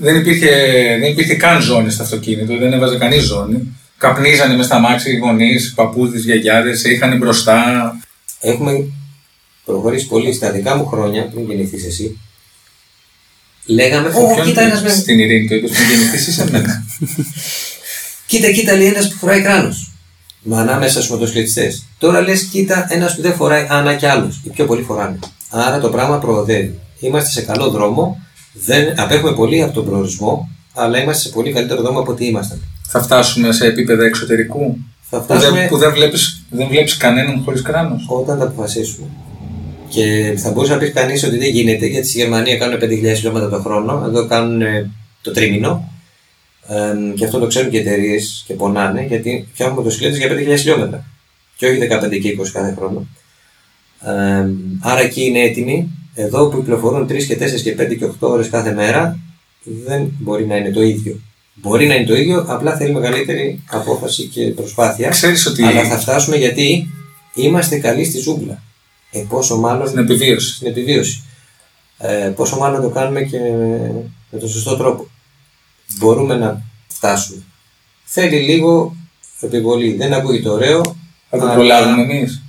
δεν 0.00 0.16
υπήρχε, 0.16 0.50
δεν 1.00 1.10
υπήρχε 1.10 1.34
καν 1.34 1.60
ζώνη 1.60 1.90
στο 1.90 2.02
αυτοκίνητο, 2.02 2.58
δεν 2.58 2.72
έβαζε 2.72 2.96
κανείς 2.96 3.22
ζώνη. 3.22 3.76
Καπνίζανε 3.98 4.56
μες 4.56 4.66
στα 4.66 4.78
μάξι 4.78 5.10
οι 5.10 5.16
γονείς, 5.16 5.72
παππούδες, 5.74 6.24
γιαγιάδες, 6.24 6.80
σε 6.80 6.90
είχαν 6.90 7.18
μπροστά. 7.18 7.60
Έχουμε 8.40 8.86
προχωρήσει 9.64 10.06
πολύ 10.06 10.32
στα 10.32 10.50
δικά 10.50 10.76
μου 10.76 10.86
χρόνια, 10.86 11.28
πριν 11.32 11.44
γεννηθείς 11.44 11.84
εσύ, 11.86 12.18
Λέγαμε, 13.68 14.08
Ω, 14.08 14.42
κοίτα 14.44 14.60
ένας 14.62 14.82
με. 14.82 14.88
Στην 14.88 15.18
ειρήνη 15.18 15.48
το 15.48 15.54
είπες 15.54 15.70
πριν 15.70 15.88
γεννηθείς 15.88 16.34
σε 16.34 16.50
μένα. 16.50 16.84
κοίτα, 18.26 18.50
κοίτα, 18.50 18.76
λέει 18.76 18.86
ένας 18.86 19.08
που 19.08 19.16
φοράει 19.16 19.42
κράνος. 19.42 19.92
Μα 20.42 20.60
ανάμεσα 20.60 21.02
στου 21.02 21.12
μοτοσυκλετιστέ. 21.12 21.72
Τώρα 21.98 22.20
λες, 22.20 22.42
κοίτα, 22.42 22.86
ένας 22.90 23.14
που 23.14 23.22
δεν 23.22 23.34
φοράει, 23.34 23.66
άνα 23.68 23.94
κι 23.94 24.06
άλλος. 24.06 24.40
Οι 24.44 24.48
πιο 24.48 24.64
πολλοί 24.64 24.82
φοράνε. 24.82 25.18
Άρα 25.50 25.80
το 25.80 25.88
πράγμα 25.88 26.18
προοδεύει. 26.18 26.78
Είμαστε 27.00 27.30
σε 27.30 27.46
καλό 27.46 27.70
δρόμο. 27.70 28.20
Δεν 28.52 29.00
απέχουμε 29.00 29.32
πολύ 29.32 29.62
από 29.62 29.72
τον 29.72 29.84
προορισμό, 29.84 30.48
αλλά 30.74 31.02
είμαστε 31.02 31.28
σε 31.28 31.34
πολύ 31.34 31.52
καλύτερο 31.52 31.82
δρόμο 31.82 32.00
από 32.00 32.10
ό,τι 32.10 32.26
ήμασταν. 32.26 32.62
Θα 32.88 33.02
φτάσουμε 33.02 33.52
σε 33.52 33.66
επίπεδα 33.66 34.04
εξωτερικού. 34.04 34.76
Θα 35.10 35.22
φτάσουμε... 35.22 35.48
Που 35.50 35.56
δεν, 35.56 35.68
που 35.68 35.76
δεν 35.76 35.92
βλέπεις, 35.92 36.42
δεν 36.50 36.68
βλέπεις 36.68 36.96
κανέναν 36.96 37.42
χωρίς 37.44 37.62
κράνος; 37.62 38.06
Όταν 38.08 38.38
τα 38.38 38.44
αποφασίσουμε. 38.44 39.06
Και 39.88 40.34
θα 40.36 40.50
μπορούσε 40.50 40.72
να 40.72 40.78
πει 40.78 40.90
κανείς 40.90 41.24
ότι 41.24 41.38
δεν 41.38 41.48
γίνεται 41.48 41.86
γιατί 41.86 42.08
στη 42.08 42.18
Γερμανία 42.18 42.56
κάνουν 42.56 42.78
5.000 42.82 43.14
χιλιόμετρα 43.14 43.48
το 43.48 43.60
χρόνο, 43.60 44.02
εδώ 44.06 44.26
κάνουν 44.26 44.62
ε, 44.62 44.90
το 45.22 45.30
τρίμηνο. 45.32 45.92
Ε, 46.68 47.14
και 47.14 47.24
αυτό 47.24 47.38
το 47.38 47.46
ξέρουν 47.46 47.70
και 47.70 47.76
οι 47.76 47.80
εταιρείες 47.80 48.44
και 48.46 48.54
πονάνε 48.54 49.02
γιατί 49.08 49.48
φτιάχνουν 49.52 49.78
μοτοσυκλέτες 49.78 50.18
για 50.18 50.28
5.000 50.28 50.58
χιλιόμετρα. 50.58 51.04
Και 51.56 51.66
όχι 51.66 51.78
15 51.78 52.20
και 52.20 52.36
20 52.40 52.48
κάθε 52.52 52.74
χρόνο. 52.78 53.06
Ε, 54.02 54.48
άρα 54.80 55.00
εκεί 55.00 55.24
είναι 55.24 55.40
έτοιμοι. 55.40 55.90
Εδώ 56.14 56.48
που 56.48 56.58
κυκλοφορούν 56.58 57.04
3 57.04 57.24
και 57.24 57.38
4 57.40 57.60
και 57.62 57.76
5 57.78 57.96
και 57.98 58.06
8 58.06 58.10
ώρες 58.18 58.48
κάθε 58.48 58.72
μέρα 58.72 59.18
δεν 59.62 60.12
μπορεί 60.18 60.46
να 60.46 60.56
είναι 60.56 60.70
το 60.70 60.82
ίδιο. 60.82 61.20
Μπορεί 61.54 61.86
να 61.86 61.94
είναι 61.94 62.06
το 62.06 62.16
ίδιο, 62.16 62.44
απλά 62.48 62.76
θέλει 62.76 62.92
μεγαλύτερη 62.92 63.62
απόφαση 63.70 64.26
και 64.26 64.46
προσπάθεια. 64.46 65.08
Ξέρεις 65.08 65.46
ότι... 65.46 65.62
Αλλά 65.62 65.84
θα 65.84 65.98
φτάσουμε 65.98 66.36
γιατί 66.36 66.88
είμαστε 67.34 67.78
καλοί 67.78 68.04
στη 68.04 68.18
ζούγκλα. 68.18 68.62
Ε, 69.10 69.24
πόσο 69.28 69.56
μάλλον. 69.56 69.86
Στην 69.86 69.98
επιβίωση. 69.98 70.54
Στην 70.54 70.66
επιβίωση. 70.66 71.22
Ε, 71.98 72.32
πόσο 72.36 72.56
μάλλον 72.56 72.82
το 72.82 72.88
κάνουμε 72.88 73.22
και 73.22 73.38
με 74.30 74.38
τον 74.38 74.48
σωστό 74.48 74.76
τρόπο. 74.76 75.08
Μπορούμε 75.98 76.34
να 76.34 76.62
φτάσουμε. 76.88 77.42
Θέλει 78.04 78.40
λίγο 78.40 78.96
επιβολή. 79.40 79.94
Δεν 79.94 80.12
ακούγεται 80.12 80.48
ωραίο. 80.48 80.80
Θα 81.30 81.38
το 81.38 81.46
προλάβουμε 81.46 82.02
εμείς. 82.02 82.42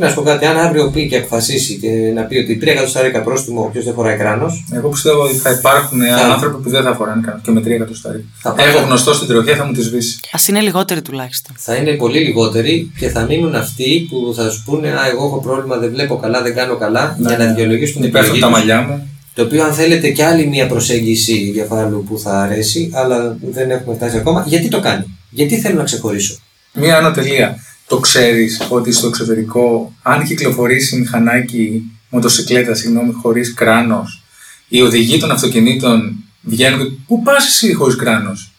Να 0.00 0.08
σου 0.08 0.14
πω 0.14 0.22
κάτι, 0.22 0.44
αν 0.44 0.56
αύριο 0.58 0.90
πει 0.90 1.08
και 1.08 1.16
αποφασίσει 1.16 1.78
και 1.78 1.88
να 2.14 2.22
πει 2.22 2.36
ότι 2.36 2.58
3 2.62 2.66
εκατοστάρικα 2.66 3.22
πρόστιμο 3.22 3.60
όποιος 3.62 3.84
δεν 3.84 3.94
φοράει 3.94 4.16
κράνος. 4.16 4.64
Εγώ 4.72 4.88
πιστεύω 4.88 5.22
ότι 5.22 5.34
θα 5.34 5.50
υπάρχουν 5.50 6.00
θα... 6.00 6.26
άνθρωποι 6.32 6.62
που 6.62 6.70
δεν 6.70 6.82
θα 6.82 6.94
φοράνε 6.94 7.20
κράνος 7.24 7.42
και 7.44 7.50
με 7.50 7.60
3 7.60 7.66
εκατοστάρικα. 7.66 8.26
Έχω 8.56 8.84
γνωστό 8.84 9.12
στην 9.12 9.28
τροχιά, 9.28 9.56
θα 9.56 9.64
μου 9.64 9.72
τη 9.72 9.82
σβήσει. 9.82 10.20
Α 10.30 10.38
είναι 10.48 10.60
λιγότεροι 10.60 11.02
τουλάχιστον. 11.02 11.54
Θα 11.58 11.74
είναι 11.74 11.92
πολύ 11.92 12.18
λιγότεροι 12.18 12.92
και 12.98 13.08
θα 13.08 13.22
μείνουν 13.22 13.54
αυτοί 13.54 14.06
που 14.10 14.32
θα 14.36 14.50
σου 14.50 14.62
πούνε 14.64 14.88
Α, 14.88 15.08
εγώ 15.12 15.26
έχω 15.26 15.40
πρόβλημα, 15.40 15.76
δεν 15.76 15.90
βλέπω 15.90 16.16
καλά, 16.16 16.42
δεν 16.42 16.54
κάνω 16.54 16.76
καλά, 16.76 17.16
ναι, 17.18 17.28
για 17.28 17.38
να 17.38 17.46
δικαιολογήσουν 17.46 18.00
την 18.00 18.16
επιλογή. 18.16 18.40
τα 18.40 18.48
μαλλιά 18.48 18.80
μου. 18.82 19.08
Το 19.34 19.42
οποίο, 19.42 19.64
αν 19.64 19.72
θέλετε, 19.72 20.08
και 20.08 20.24
άλλη 20.24 20.46
μια 20.46 20.66
προσέγγιση 20.66 21.44
εγκεφάλου 21.48 22.04
που 22.08 22.18
θα 22.18 22.40
αρέσει, 22.40 22.90
αλλά 22.94 23.36
δεν 23.40 23.70
έχουμε 23.70 23.94
φτάσει 23.94 24.16
ακόμα. 24.16 24.44
Γιατί 24.46 24.68
το 24.68 24.80
κάνει, 24.80 25.18
Γιατί 25.30 25.58
θέλω 25.58 25.76
να 25.76 25.84
ξεχωρίσω; 25.84 26.38
Μία 26.72 26.96
ανατελεία 26.96 27.56
το 27.88 27.98
ξέρεις 27.98 28.66
ότι 28.68 28.92
στο 28.92 29.06
εξωτερικό 29.06 29.92
αν 30.02 30.24
κυκλοφορήσει 30.24 30.98
μηχανάκι, 30.98 31.82
μοτοσυκλέτα, 32.10 32.74
συγγνώμη, 32.74 33.12
χωρίς 33.12 33.54
κράνος, 33.54 34.22
οι 34.68 34.82
οδηγοί 34.82 35.18
των 35.18 35.30
αυτοκινήτων 35.30 36.16
βγαίνουν 36.42 36.88
και 36.88 36.96
πού 37.06 37.22
πας 37.22 37.46
εσύ 37.46 37.72
χωρίς 37.72 37.96
κράνος; 37.96 38.52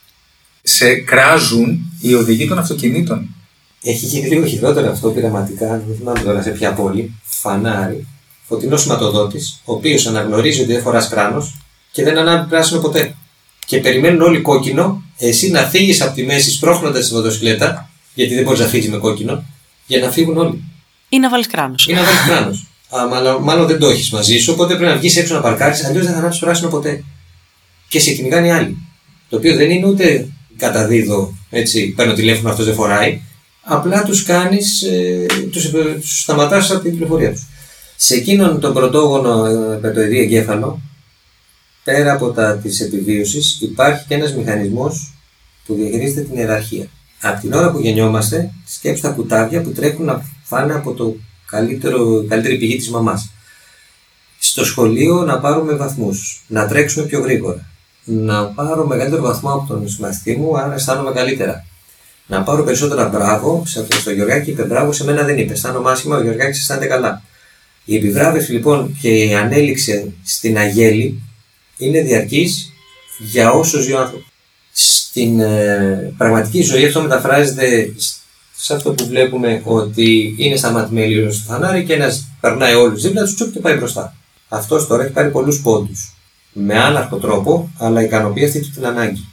Σε 0.61 0.93
κράζουν 0.95 1.91
οι 2.01 2.13
οδηγοί 2.13 2.47
των 2.47 2.59
αυτοκινήτων. 2.59 3.35
Έχει 3.81 4.05
γίνει 4.05 4.27
λίγο 4.27 4.45
χειρότερο 4.45 4.91
αυτό 4.91 5.09
πειραματικά, 5.09 5.67
δεν 5.67 5.95
θυμάμαι 5.97 6.19
τώρα 6.19 6.41
σε 6.41 6.49
ποια 6.49 6.73
πόλη. 6.73 7.13
Φανάρι, 7.23 8.07
φωτεινός 8.47 8.81
σηματοδότης, 8.81 9.61
ο 9.65 9.73
οποίος 9.73 10.07
αναγνωρίζει 10.07 10.61
ότι 10.61 10.71
δεν 10.73 10.81
φοράς 10.81 11.07
κράνος 11.07 11.55
και 11.91 12.03
δεν 12.03 12.17
ανάβει 12.17 12.49
πράσινο 12.49 12.79
ποτέ. 12.79 13.15
Και 13.65 13.77
περιμένουν 13.79 14.21
όλοι 14.21 14.41
κόκκινο, 14.41 15.03
εσύ 15.17 15.49
να 15.49 15.61
φύγεις 15.61 16.01
από 16.01 16.15
τη 16.15 16.23
μέση 16.23 16.51
σπρώχνοντας 16.51 17.07
τη 17.07 17.13
μοτοσυκλέτα 17.13 17.89
γιατί 18.13 18.35
δεν 18.35 18.43
μπορείς 18.43 18.59
να 18.59 18.65
φύγεις 18.65 18.89
με 18.89 18.97
κόκκινο, 18.97 19.43
για 19.87 19.99
να 19.99 20.11
φύγουν 20.11 20.37
όλοι. 20.37 20.63
Ή 21.09 21.19
να 21.19 21.29
βάλεις 21.29 21.47
κράνος. 21.47 21.87
Ή 21.87 21.93
να 21.93 22.03
βάλεις 22.03 22.21
κράνος. 22.27 22.67
μάλλον, 23.09 23.43
μάλλον 23.43 23.67
δεν 23.67 23.79
το 23.79 23.87
έχεις 23.87 24.11
μαζί 24.11 24.37
σου, 24.37 24.53
οπότε 24.53 24.75
πρέπει 24.75 24.91
να 24.91 24.97
βγεις 24.97 25.17
έξω 25.17 25.33
να 25.33 25.41
παρκάρεις, 25.41 25.85
αλλιώς 25.85 26.05
δεν 26.05 26.13
θα 26.13 26.19
ανάψεις 26.19 26.41
πράσινο 26.41 26.69
ποτέ. 26.69 27.03
Και 27.87 27.99
σε 27.99 28.11
κυνηγάνε 28.11 28.47
οι 28.47 28.51
άλλοι. 28.51 28.77
Το 29.29 29.37
οποίο 29.37 29.55
δεν 29.55 29.69
είναι 29.69 29.87
ούτε 29.87 30.27
καταδίδω, 30.57 31.37
έτσι, 31.49 31.89
παίρνω 31.89 32.13
τηλέφωνο, 32.13 32.49
αυτός 32.49 32.65
δεν 32.65 32.73
φοράει. 32.75 33.21
Απλά 33.61 34.03
τους 34.03 34.23
κάνεις, 34.23 34.81
ε, 34.81 35.25
τους 35.51 36.21
σταματάς 36.21 36.71
από 36.71 36.83
την 36.83 36.91
πληροφορία 36.91 37.31
τους. 37.31 37.47
Σε 37.95 38.15
εκείνον 38.15 38.59
τον 38.59 38.73
πρωτόγονο 38.73 39.45
ε, 39.45 39.79
με 39.81 39.91
το 39.91 40.01
ίδιο 40.01 40.21
εγκέφαλο, 40.21 40.81
πέρα 41.83 42.13
από 42.13 42.31
τα 42.31 42.57
της 42.57 42.79
επιβίωσης, 42.79 43.57
υπάρχει 43.61 44.05
και 44.07 44.13
ένας 44.13 44.33
μηχανισμός 44.35 45.13
που 45.65 45.73
διαχειρίζεται 45.73 46.21
την 46.21 46.37
ιεραρχία 46.37 46.87
από 47.21 47.41
την 47.41 47.53
ώρα 47.53 47.71
που 47.71 47.79
γεννιόμαστε, 47.79 48.51
σκέψτε 48.65 49.07
τα 49.07 49.13
κουτάβια 49.13 49.61
που 49.61 49.71
τρέχουν 49.71 50.05
να 50.05 50.25
φάνε 50.43 50.73
από 50.73 50.93
το 50.93 51.15
καλύτερο, 51.45 52.25
καλύτερη 52.27 52.57
πηγή 52.57 52.77
της 52.77 52.89
μαμάς. 52.89 53.31
Στο 54.39 54.65
σχολείο 54.65 55.23
να 55.23 55.39
πάρουμε 55.39 55.73
βαθμούς, 55.73 56.43
να 56.47 56.67
τρέξουμε 56.67 57.05
πιο 57.05 57.19
γρήγορα, 57.19 57.69
να 58.03 58.45
πάρω 58.45 58.87
μεγαλύτερο 58.87 59.21
βαθμό 59.21 59.53
από 59.53 59.67
τον 59.67 59.89
συμμαθητή 59.89 60.35
μου, 60.35 60.57
άρα 60.57 60.73
αισθάνομαι 60.73 61.11
καλύτερα. 61.11 61.65
Να 62.27 62.43
πάρω 62.43 62.63
περισσότερα 62.63 63.07
μπράβο, 63.07 63.63
σε 63.65 63.79
αυτό 63.79 64.03
το 64.03 64.11
Γιωργάκη 64.11 64.49
είπε 64.49 64.63
μπράβο, 64.63 64.91
σε 64.91 65.03
μένα 65.03 65.23
δεν 65.23 65.37
είπε. 65.37 65.53
Αισθάνομαι 65.53 65.91
άσχημα, 65.91 66.17
ο 66.17 66.21
Γιωργάκης 66.21 66.59
αισθάνεται 66.59 66.85
καλά. 66.87 67.21
Η 67.85 67.95
επιβράβευση 67.95 68.51
λοιπόν 68.51 68.97
και 69.01 69.09
η 69.09 69.33
ανέλυξη 69.33 70.13
στην 70.23 70.57
αγέλη 70.57 71.21
είναι 71.77 72.01
διαρκής 72.01 72.71
για 73.19 73.51
όσο 73.51 73.79
ζει 73.79 73.93
ο 73.93 73.99
άνθρωπο 73.99 74.28
στην 75.09 75.39
ε, 75.39 76.13
πραγματική 76.17 76.61
ζωή 76.61 76.85
αυτό 76.85 77.01
μεταφράζεται 77.01 77.93
σε 78.55 78.73
αυτό 78.73 78.91
που 78.91 79.05
βλέπουμε 79.07 79.61
ότι 79.65 80.35
είναι 80.37 80.55
σταματημένη 80.55 81.31
στο 81.31 81.43
φανάρι 81.43 81.85
και 81.85 81.93
ένας 81.93 82.27
περνάει 82.39 82.73
όλους 82.73 83.01
δίπλα 83.01 83.23
τους 83.23 83.35
τσουπ 83.35 83.53
και 83.53 83.59
πάει 83.59 83.75
μπροστά. 83.75 84.15
Αυτός 84.49 84.87
τώρα 84.87 85.03
έχει 85.03 85.11
πάρει 85.11 85.29
πολλούς 85.29 85.61
πόντους. 85.61 86.15
Με 86.53 86.79
άναρχο 86.79 87.17
τρόπο, 87.17 87.71
αλλά 87.77 88.03
ικανοποιεί 88.03 88.45
αυτή 88.45 88.59
την 88.59 88.85
ανάγκη. 88.85 89.27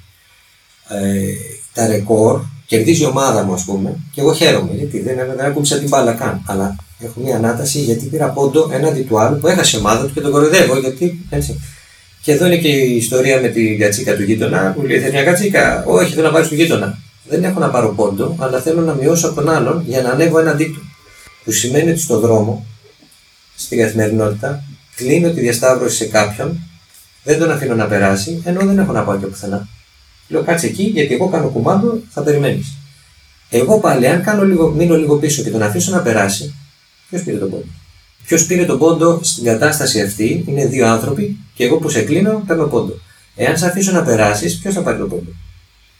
Ε, 0.88 1.32
τα 1.72 1.86
ρεκόρ 1.86 2.40
κερδίζει 2.66 3.02
η 3.02 3.06
ομάδα 3.06 3.42
μου, 3.42 3.52
ας 3.52 3.64
πούμε, 3.64 3.96
και 4.12 4.20
εγώ 4.20 4.34
χαίρομαι 4.34 4.74
γιατί 4.74 5.00
δεν, 5.00 5.16
δεν 5.36 5.46
ακούμπησα 5.46 5.78
την 5.78 5.88
μπάλα 5.88 6.12
καν. 6.12 6.42
Αλλά 6.46 6.76
έχω 6.98 7.20
μια 7.20 7.36
ανάταση 7.36 7.78
γιατί 7.78 8.06
πήρα 8.06 8.28
πόντο 8.28 8.68
έναντι 8.72 9.02
του 9.02 9.18
άλλου 9.18 9.38
που 9.38 9.46
έχασε 9.46 9.76
η 9.76 9.80
ομάδα 9.80 10.06
του 10.06 10.12
και 10.12 10.20
τον 10.20 10.30
κοροϊδεύω. 10.30 10.78
Γιατί 10.78 11.26
έτσι. 11.30 11.60
Και 12.26 12.32
εδώ 12.32 12.46
είναι 12.46 12.56
και 12.56 12.68
η 12.68 12.96
ιστορία 12.96 13.40
με 13.40 13.48
την 13.48 13.78
κατσίκα 13.78 14.16
του 14.16 14.22
γείτονα 14.22 14.72
που 14.72 14.86
λέει: 14.86 15.00
Θες 15.00 15.10
μια 15.10 15.24
κατσίκα; 15.24 15.84
Όχι, 15.86 16.14
θέλω 16.14 16.26
να 16.26 16.32
πάρεις 16.32 16.48
του 16.48 16.54
γείτονα. 16.54 16.98
Δεν 17.28 17.44
έχω 17.44 17.60
να 17.60 17.70
πάρω 17.70 17.88
πόντο, 17.88 18.36
αλλά 18.38 18.60
θέλω 18.60 18.80
να 18.80 18.94
μειώσω 18.94 19.26
από 19.26 19.34
τον 19.34 19.48
άλλον 19.48 19.84
για 19.86 20.02
να 20.02 20.10
ανέβω 20.10 20.38
έναντί 20.38 20.64
του. 20.64 20.82
Που 21.44 21.50
σημαίνει 21.52 21.90
ότι 21.90 22.00
στον 22.00 22.20
δρόμο, 22.20 22.66
στην 23.56 23.78
καθημερινότητα, 23.78 24.64
κλείνω 24.96 25.30
τη 25.30 25.40
διασταύρωση 25.40 25.96
σε 25.96 26.04
κάποιον, 26.04 26.60
δεν 27.24 27.38
τον 27.38 27.50
αφήνω 27.50 27.74
να 27.74 27.86
περάσει, 27.86 28.42
ενώ 28.44 28.60
δεν 28.60 28.78
έχω 28.78 28.92
να 28.92 29.02
πάω 29.02 29.18
και 29.18 29.26
πουθενά. 29.26 29.68
Λέω 30.28 30.42
κάτσε 30.42 30.66
εκεί, 30.66 30.82
γιατί 30.82 31.14
εγώ 31.14 31.28
κάνω 31.28 31.48
κουμάντο, 31.48 32.00
θα 32.10 32.22
περιμένεις. 32.22 32.76
Εγώ 33.50 33.78
πάλι, 33.78 34.08
αν 34.08 34.22
κάνω 34.22 34.44
λίγο, 34.44 34.68
μείνω 34.68 34.96
λίγο 34.96 35.16
πίσω 35.16 35.42
και 35.42 35.50
τον 35.50 35.62
αφήσω 35.62 35.90
να 35.90 36.00
περάσει, 36.00 36.54
ποιος 37.08 37.22
πήρε 37.22 37.36
τον 37.36 37.50
πόντο; 37.50 37.66
Ποιος 38.26 38.46
πήρε 38.46 38.64
τον 38.64 38.78
πόντο 38.78 39.20
στην 39.22 39.44
κατάσταση 39.44 40.00
αυτή 40.00 40.44
είναι 40.48 40.66
δύο 40.66 40.86
άνθρωποι 40.86 41.38
και 41.54 41.64
εγώ 41.64 41.76
που 41.76 41.88
σε 41.88 42.02
κλείνω 42.02 42.42
παίρνω 42.46 42.66
πόντο. 42.66 42.92
Εάν 43.36 43.58
σε 43.58 43.66
αφήσω 43.66 43.92
να 43.92 44.02
περάσεις, 44.02 44.58
ποιος 44.58 44.74
θα 44.74 44.82
πάρει 44.82 44.98
τον 44.98 45.08
πόντο; 45.08 45.30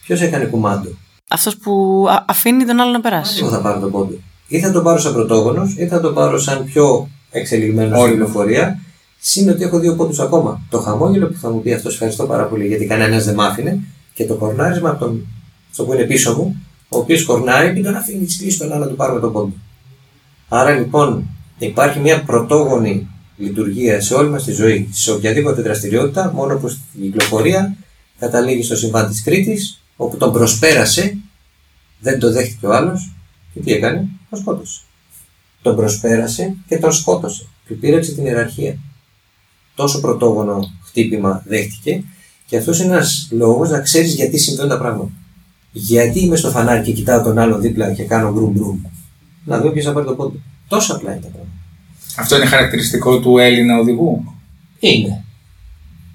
Ποιος 0.05 0.21
έκανε 0.21 0.45
κουμάντο; 0.45 0.89
Αυτός 1.29 1.57
που 1.57 2.05
αφήνει 2.27 2.65
τον 2.65 2.81
άλλο 2.81 2.91
να 2.91 3.01
περάσει. 3.01 3.39
Εγώ 3.41 3.51
θα 3.51 3.61
πάρω 3.61 3.81
τον 3.81 3.91
πόντο. 3.91 4.15
Ή 4.49 4.61
θα 4.61 4.73
τον 4.73 4.83
πάρω 4.83 4.99
σαν 4.99 5.13
πρωτόγονος, 5.13 5.75
ή 5.77 5.87
θα 5.87 6.01
τον 6.01 6.15
πάρω 6.15 6.39
σαν 6.39 6.65
πιο 6.65 7.09
εξελιγμένο 7.31 7.97
στην 7.97 8.11
πληροφορία. 8.11 8.81
Συν 9.19 9.49
ότι 9.49 9.63
έχω 9.63 9.79
δύο 9.79 9.95
πόντους 9.95 10.19
ακόμα. 10.19 10.61
Το 10.71 10.81
χαμόγελο 10.81 11.27
που 11.27 11.39
θα 11.39 11.51
μου 11.51 11.61
πει 11.61 11.73
αυτός 11.73 11.93
ευχαριστώ 11.93 12.25
πάρα 12.25 12.45
πολύ 12.45 12.67
γιατί 12.67 12.87
κανένας 12.87 13.25
δεν 13.25 13.35
μ' 13.35 13.41
άφηνε 13.41 13.81
και 14.15 14.27
το 14.27 14.35
κορνάρισμα 14.35 14.91
από 14.91 15.05
τον 15.05 15.27
στο 15.73 15.85
που 15.85 15.93
είναι 15.93 16.03
πίσω 16.03 16.35
μου, 16.35 16.63
ο 16.89 16.99
οποίος 16.99 17.25
κορνάρει, 17.25 17.73
μην 17.73 17.83
τον 17.83 17.95
αφήνει 17.95 18.25
της 18.25 18.39
κλίσης 18.39 18.59
τον 18.59 18.73
άλλο 18.73 18.85
να 18.85 18.91
του 18.91 18.97
πάρουμε 18.97 19.21
τον 19.21 19.33
πόντο. 19.33 19.53
Άρα 20.49 20.71
λοιπόν 20.71 21.29
υπάρχει 21.59 21.99
μια 21.99 22.23
πρωτόγονη 22.23 23.09
λειτουργία 23.37 24.01
σε 24.01 24.15
όλη 24.15 24.29
μας 24.29 24.45
τη 24.45 24.53
ζωή, 24.53 24.89
σε 24.93 25.13
οποιαδήποτε 25.13 25.63
δραστηριότητα, 25.63 26.33
μόνο 26.33 26.57
που 26.57 26.69
στην 26.69 27.03
κυκλοφορία 27.03 27.77
καταλήγει 28.19 28.63
στο 28.63 28.77
συμβάν 28.77 29.09
της 29.09 29.23
Κρήτης, 29.23 29.83
όπου 29.97 30.17
τον 30.17 30.33
προσπέρασε, 30.33 31.17
δεν 32.01 32.19
το 32.19 32.33
δέχτηκε 32.33 32.67
ο 32.67 32.75
άλλος 32.75 33.13
και 33.55 33.61
τι 33.61 33.73
έκανε, 33.73 34.09
τον 34.31 34.39
σκότωσε. 34.39 34.81
Τον 35.63 35.77
προσπέρασε 35.77 36.57
και 36.69 36.79
τον 36.79 36.93
σκότωσε. 36.93 37.47
Του 37.67 37.79
πείραξε 37.79 38.15
την 38.15 38.25
ιεραρχία. 38.25 38.79
Τόσο 39.75 40.01
πρωτόγονο 40.01 40.73
χτύπημα 40.85 41.43
δέχτηκε 41.47 42.05
και 42.47 42.57
αυτός 42.57 42.79
είναι 42.79 42.93
ένας 42.93 43.29
λόγος 43.31 43.71
να 43.71 43.81
ξέρεις 43.81 44.15
γιατί 44.15 44.39
συμβαίνουν 44.39 44.71
τα 44.71 44.79
πράγματα. 44.79 45.13
Γιατί 45.73 46.21
είμαι 46.21 46.37
στο 46.37 46.51
φανάρι 46.51 46.83
και 46.83 46.93
κοιτάω 46.93 47.23
τον 47.23 47.39
άλλον 47.39 47.61
δίπλα 47.61 47.93
και 47.93 48.03
κάνω 48.03 48.33
γκρουμ 48.33 48.53
γκρουμ. 48.53 48.81
Να 49.45 49.59
δω 49.59 49.71
ποιος 49.71 49.85
θα 49.85 49.93
πάρει 49.93 50.07
το 50.07 50.15
πόντο. 50.15 50.39
Τόσο 50.69 50.95
απλά 50.95 51.11
είναι 51.13 51.21
τα 51.21 51.29
πράγματα. 51.29 51.53
Αυτό 52.19 52.37
είναι 52.37 52.47
χαρακτηριστικό 52.47 53.21
του 53.21 53.39
Έλληνα 53.39 53.79
οδηγού; 53.79 54.25
Είναι. 54.81 55.25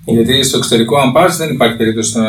Γιατί 0.05 0.43
στο 0.43 0.57
εξωτερικό, 0.57 0.97
αν 0.97 1.11
πας, 1.11 1.37
δεν 1.37 1.49
υπάρχει 1.53 1.75
περίπτωση 1.77 2.17
να, 2.19 2.25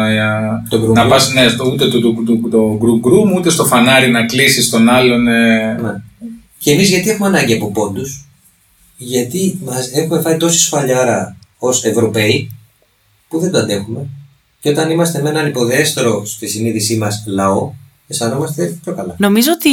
Το 0.69 0.79
γκρουμ 0.79 0.93
να 0.93 1.01
γκρουμ. 1.01 1.09
πας 1.09 1.33
ναι, 1.33 1.49
στο- 1.49 1.65
ούτε 1.73 1.89
το, 1.89 2.01
το, 2.01 2.13
το, 2.15 2.49
το 2.51 2.77
γκρουμ 2.79 2.99
γκρουμ, 3.01 3.33
ούτε 3.35 3.51
στο 3.51 3.65
φανάρι 3.65 4.11
να 4.11 4.27
κλείσεις 4.27 4.69
τον 4.71 4.89
άλλον. 4.89 5.27
ε, 5.29 5.73
Ναι. 5.83 6.03
Και 6.59 6.71
εμείς 6.71 6.89
γιατί 6.89 7.11
έχουμε 7.11 7.29
ανάγκη 7.29 7.53
από 7.55 7.71
πόντους, 7.73 8.29
Γιατί 8.97 9.59
μας 9.65 9.91
έχουμε 9.93 10.21
φάει 10.21 10.37
τόση 10.37 10.59
σφαλιάρα 10.59 11.37
ως 11.59 11.85
Ευρωπαίοι 11.85 12.51
που 13.29 13.39
δεν 13.39 13.51
το 13.51 13.59
αντέχουμε. 13.59 14.07
Και 14.61 14.69
όταν 14.69 14.91
είμαστε 14.91 15.23
με 15.23 15.29
έναν 15.29 15.47
υποδέστερο 15.47 16.25
στη 16.27 16.49
συνείδησή 16.49 16.97
μας 16.97 17.25
λαό, 17.27 17.73
αισθανόμαστε 18.09 18.79
πιο 18.85 18.95
καλά. 18.95 19.15
Νομίζω 19.19 19.51
ότι 19.55 19.71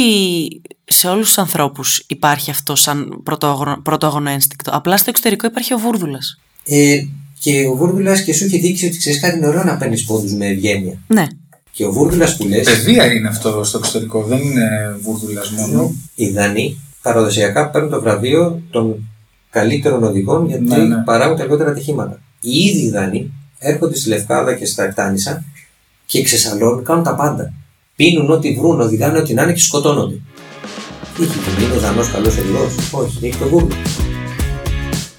σε 0.92 1.08
όλους 1.08 1.26
τους 1.26 1.38
ανθρώπους 1.38 2.04
υπάρχει 2.08 2.50
αυτό 2.50 2.74
σαν 2.76 3.20
πρωτόγονο, 3.22 3.80
πρωτόγονο 3.82 4.30
ένστικτο. 4.30 4.70
Απλά 4.74 4.96
στο 4.96 5.10
εξωτερικό 5.10 5.46
υπάρχει 5.46 5.74
ο 5.74 5.78
βούρδουλας. 5.78 6.38
Ε, 6.64 7.00
και 7.40 7.66
ο 7.66 7.74
Βούρδουλας 7.76 8.22
και 8.22 8.34
σου 8.34 8.44
έχει 8.44 8.58
δείξει 8.58 8.86
ότι 8.86 8.98
ξέρεις 8.98 9.20
κάτι 9.20 9.36
είναι 9.36 9.46
ωραίο 9.46 9.64
να 9.64 9.76
παίρνεις 9.76 10.04
πόντους 10.04 10.32
με 10.32 10.46
ευγένεια. 10.46 10.98
Ναι. 11.06 11.26
Και 11.72 11.84
ο 11.84 11.92
Βούρδουλας 11.92 12.36
που 12.36 12.48
λε, 12.48 12.60
Παιδεία 12.60 13.12
είναι 13.12 13.28
αυτό 13.28 13.64
στο 13.64 13.78
εξωτερικό, 13.78 14.22
δεν 14.22 14.38
είναι 14.38 14.96
βούρδουλας 15.02 15.50
μόνο. 15.50 15.94
οι 16.14 16.28
Δανείοι 16.30 16.80
παραδοσιακά 17.02 17.70
παίρνουν 17.70 17.90
το 17.90 18.00
βραβείο 18.00 18.62
των 18.70 19.08
καλύτερων 19.50 20.02
οδηγών 20.02 20.46
γιατί 20.48 20.64
Ναι, 20.64 20.76
ναι. 20.76 21.02
παράγουν 21.04 21.36
τα 21.36 21.42
λιγότερα 21.44 21.70
ατυχήματα. 21.70 22.20
Οι 22.40 22.58
ίδιοι 22.58 22.80
οι 22.84 22.90
Δανείοι 22.90 23.32
έρχονται 23.58 23.96
στη 23.96 24.08
Λευκάδα 24.08 24.54
και 24.54 24.66
στα 24.66 24.84
Εκτάνησα 24.84 25.44
και 26.06 26.22
ξεσαλώνουν, 26.22 26.84
κάνουν 26.84 27.04
τα 27.04 27.14
πάντα. 27.14 27.52
Πίνουν 27.96 28.30
ό,τι 28.30 28.54
βρουν, 28.54 28.80
οδηγάνε 28.80 29.18
ό,τι 29.18 29.34
να 29.34 29.42
είναι 29.42 29.52
και 29.52 29.60
σκοτώνονται. 29.60 30.20
Τι 31.16 31.22
έχει 31.22 31.38
γίνει, 31.38 31.64
είναι 31.64 31.74
ο 31.74 31.78
Δανό 31.78 32.02
καλός 32.12 32.36
οδηγό. 32.36 32.70
Όχι, 32.90 33.26
έχει 33.26 33.36
το 33.36 33.46
Google; 33.52 33.74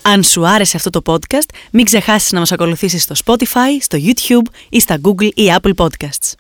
Αν 0.01 0.23
σου 0.23 0.47
άρεσε 0.47 0.77
αυτό 0.77 0.89
το 0.89 1.01
podcast, 1.05 1.49
μην 1.71 1.85
ξεχάσεις 1.85 2.31
να 2.31 2.39
μας 2.39 2.51
ακολουθήσεις 2.51 3.03
στο 3.03 3.15
Spotify, 3.25 3.81
στο 3.81 3.97
YouTube 4.01 4.53
ή 4.69 4.79
στα 4.79 4.97
Google 5.03 5.29
ή 5.33 5.53
Apple 5.61 5.73
Podcasts. 5.75 6.33